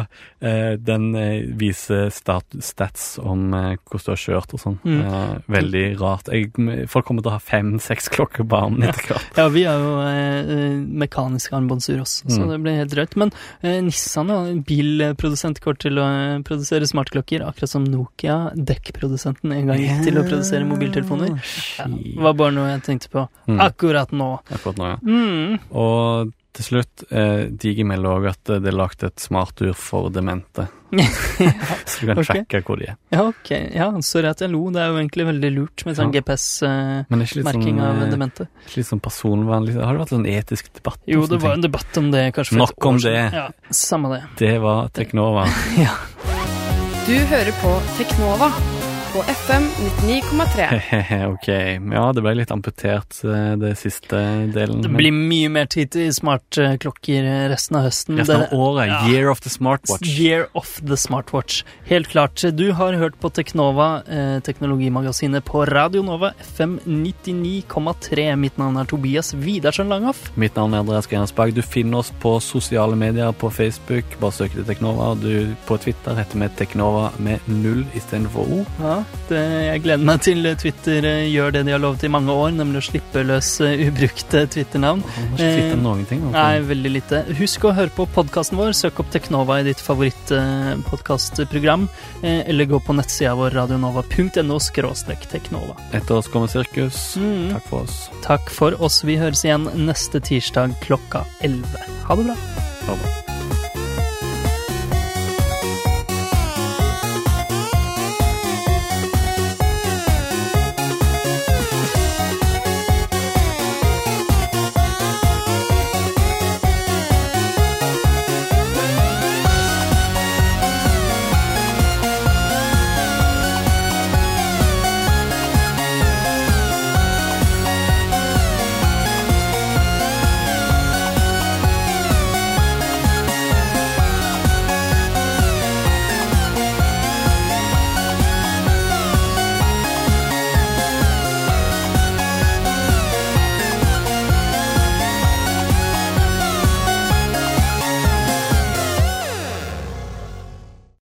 eh, 0.45 0.75
den 0.77 1.07
eh, 1.17 1.47
viser 1.57 2.11
stat 2.13 2.45
stats 2.61 3.15
om 3.21 3.47
eh, 3.57 3.73
hvordan 3.89 4.05
du 4.05 4.11
har 4.13 4.21
kjørt 4.21 4.53
og 4.53 4.61
sånn. 4.61 4.77
Mm. 4.85 4.99
Eh, 5.01 5.33
veldig 5.57 5.83
rart. 6.01 6.29
Jeg, 6.31 6.51
folk 6.91 7.07
kommer 7.09 7.25
til 7.25 7.31
å 7.33 7.35
ha 7.37 7.41
fem-seks 7.41 8.11
klokker 8.13 8.45
på 8.45 8.59
armen 8.61 8.85
etter 8.85 9.09
hvert. 9.15 9.33
Ja, 9.41 9.47
vi 9.53 9.65
har 9.65 9.81
jo 9.81 9.95
eh, 10.05 10.77
mekaniske 11.01 11.57
armbåndsur 11.57 12.03
også, 12.05 12.29
så 12.29 12.41
Mm. 12.41 12.49
det 12.51 12.61
blir 12.63 12.77
helt 12.81 12.93
drøyt. 12.93 13.15
Men 13.21 13.31
eh, 13.61 13.79
Nissan, 13.85 14.29
en 14.33 14.63
bilprodusent, 14.65 15.59
går 15.61 15.77
til 15.81 15.97
å 16.01 16.05
eh, 16.07 16.39
produsere 16.45 16.87
smartklokker, 16.89 17.41
akkurat 17.45 17.69
som 17.69 17.83
Nokia, 17.85 18.10
dekkprodusenten, 18.17 19.51
en 19.51 19.67
gang 19.71 19.79
gikk 19.79 20.03
til 20.03 20.17
å 20.21 20.25
produsere 20.27 20.67
mobiltelefoner. 20.67 21.39
Ja, 21.79 21.87
var 22.21 22.33
bare 22.33 22.51
noe 22.51 22.69
jeg 22.75 22.83
tenkte 22.83 23.09
på 23.09 23.27
Mm. 23.47 23.59
akkurat 23.59 24.11
nå. 24.11 24.39
Akkurat 24.51 24.77
nå, 24.77 24.85
ja. 24.85 24.97
Mm. 25.03 25.59
Og 25.71 26.31
til 26.53 26.63
slutt, 26.65 27.03
eh, 27.11 27.47
Digi 27.47 27.83
melder 27.87 28.09
òg 28.19 28.25
at 28.29 28.49
eh, 28.49 28.59
det 28.59 28.67
er 28.73 28.75
lagt 28.75 29.03
et 29.03 29.15
smartur 29.19 29.73
for 29.73 30.09
demente. 30.09 30.67
Så 30.91 32.01
du 32.01 32.07
kan 32.07 32.17
okay. 32.19 32.41
sjekke 32.43 32.61
hvor 32.67 32.77
de 32.77 32.89
er. 32.91 32.97
Ja, 33.11 33.23
ok. 33.29 33.51
Ja, 33.73 33.87
sorry 34.01 34.27
at 34.27 34.41
jeg 34.43 34.51
lo. 34.51 34.69
Det 34.69 34.81
er 34.83 34.91
jo 34.91 34.99
egentlig 34.99 35.27
veldig 35.29 35.51
lurt 35.55 35.85
med 35.85 35.95
sånn 35.95 36.11
Ja. 36.11 36.19
GPS-merking 36.19 37.15
er 37.15 37.53
litt 37.55 37.55
sånn, 37.55 37.79
av 37.79 38.03
eh, 38.03 38.11
demente. 38.11 38.47
litt 38.75 38.87
sånn 38.89 39.01
personvernlig 39.01 39.77
har 39.79 39.93
det 39.95 40.03
vært 40.03 40.17
en 40.19 40.25
etisk 40.25 40.73
debatt? 40.75 40.99
Jo, 41.07 41.25
det 41.25 41.39
var 41.41 41.53
en 41.55 41.61
debatt 41.61 41.97
om 41.97 42.11
det 42.11 42.33
kanskje 42.35 42.57
for 42.57 42.57
Nok 42.65 42.85
om 42.85 42.95
år 42.95 42.99
siden. 42.99 43.31
det. 43.31 43.33
Ja, 43.33 43.47
samme 43.71 44.13
det. 44.15 44.21
Det 44.37 44.61
var 44.61 44.89
Teknova. 44.89 45.47
Ja. 45.81 45.95
Du 47.01 47.15
hører 47.17 47.49
på 47.61 47.69
Teknova 47.97 48.51
på 49.13 49.23
FM 49.23 49.63
99,3. 49.63 51.27
ok. 51.33 51.47
Ja, 51.93 52.03
det 52.15 52.21
ble 52.23 52.31
litt 52.37 52.51
amputert, 52.53 53.17
eh, 53.27 53.55
det 53.59 53.73
siste 53.79 54.19
delen. 54.53 54.79
Det 54.85 54.91
blir 54.93 55.11
mye 55.11 55.49
mer 55.51 55.67
tid 55.71 55.91
til 55.91 56.13
smartklokker 56.15 57.27
resten 57.51 57.79
av 57.79 57.89
høsten. 57.89 58.21
resten 58.21 58.45
av 58.45 58.53
året. 58.55 58.87
Ja. 58.87 58.99
Year 59.11 59.31
of 59.31 59.41
the 59.43 59.51
smartwatch. 59.51 60.07
Year 60.07 60.47
of 60.55 60.77
the 60.87 60.95
smartwatch. 60.95 61.65
Helt 61.89 62.07
klart. 62.07 62.39
Du 62.55 62.71
har 62.77 62.95
hørt 63.01 63.19
på 63.19 63.31
Teknova, 63.35 64.03
eh, 64.07 64.39
teknologimagasinet 64.39 65.43
på 65.43 65.65
Radio 65.67 66.03
Nova, 66.07 66.31
FM 66.39 66.79
99,3. 66.85 68.35
Mitt 68.35 68.57
navn 68.57 68.77
er 68.77 68.85
Tobias 68.85 69.33
Widersen 69.33 69.91
Langhoff. 69.91 70.31
Mitt 70.35 70.55
navn 70.55 70.73
er 70.73 70.85
Andreas 70.85 71.07
Grenersberg. 71.07 71.53
Du 71.53 71.61
finner 71.61 71.99
oss 71.99 72.13
på 72.21 72.37
sosiale 72.39 72.95
medier 72.95 73.31
på 73.31 73.51
Facebook. 73.51 74.05
Bare 74.21 74.31
søk 74.31 74.55
til 74.55 74.63
Teknova. 74.63 75.15
Du 75.19 75.51
på 75.67 75.79
Twitter 75.83 76.15
heter 76.15 76.39
vi 76.39 76.51
Teknova 76.55 77.11
med 77.19 77.39
null 77.47 77.83
istedenfor 77.95 78.47
O. 78.47 78.65
Ja, 78.79 79.00
det, 79.29 79.41
jeg 79.67 79.81
gleder 79.85 80.05
meg 80.07 80.17
til 80.25 80.39
Twitter 80.59 81.05
eh, 81.07 81.29
gjør 81.31 81.49
det 81.55 81.61
de 81.67 81.73
har 81.75 81.81
lovet 81.81 82.03
i 82.07 82.11
mange 82.11 82.31
år, 82.33 82.49
nemlig 82.55 82.79
å 82.81 82.87
slippe 82.89 83.23
løs 83.25 83.49
eh, 83.65 83.83
ubrukte 83.87 84.39
Twitter-navn. 84.51 85.01
Eh, 85.37 85.73
ting. 86.09 86.21
altså. 86.27 86.35
Nei, 86.35 86.55
veldig 86.69 86.91
lite. 86.97 87.17
Husk 87.39 87.59
å 87.67 87.75
høre 87.77 87.91
på 87.95 88.03
podkasten 88.15 88.59
vår. 88.59 88.71
Søk 88.77 88.95
opp 89.03 89.09
Teknova 89.13 89.53
i 89.61 89.67
ditt 89.67 89.81
favorittpodkastprogram, 89.83 91.83
eller 92.23 92.65
gå 92.69 92.77
på 92.83 92.91
nettsida 92.97 93.33
vår 93.39 93.49
radionova.no 93.59 94.57
teknova. 95.31 95.73
Etter 95.93 96.13
oss 96.17 96.29
kommer 96.31 96.47
Sirkus. 96.51 96.99
Mm. 97.17 97.51
Takk 97.55 97.67
for 97.69 97.79
oss. 97.87 97.97
Takk 98.25 98.45
for 98.53 98.71
oss. 98.83 99.01
Vi 99.07 99.19
høres 99.21 99.45
igjen 99.47 99.69
neste 99.87 100.17
tirsdag 100.23 100.69
klokka 100.85 101.19
11. 101.41 101.63
Ha 102.07 102.19
det 102.19 102.31
bra. 102.31 102.39
Ha 102.87 102.95
det 102.95 103.03
bra. 103.03 103.30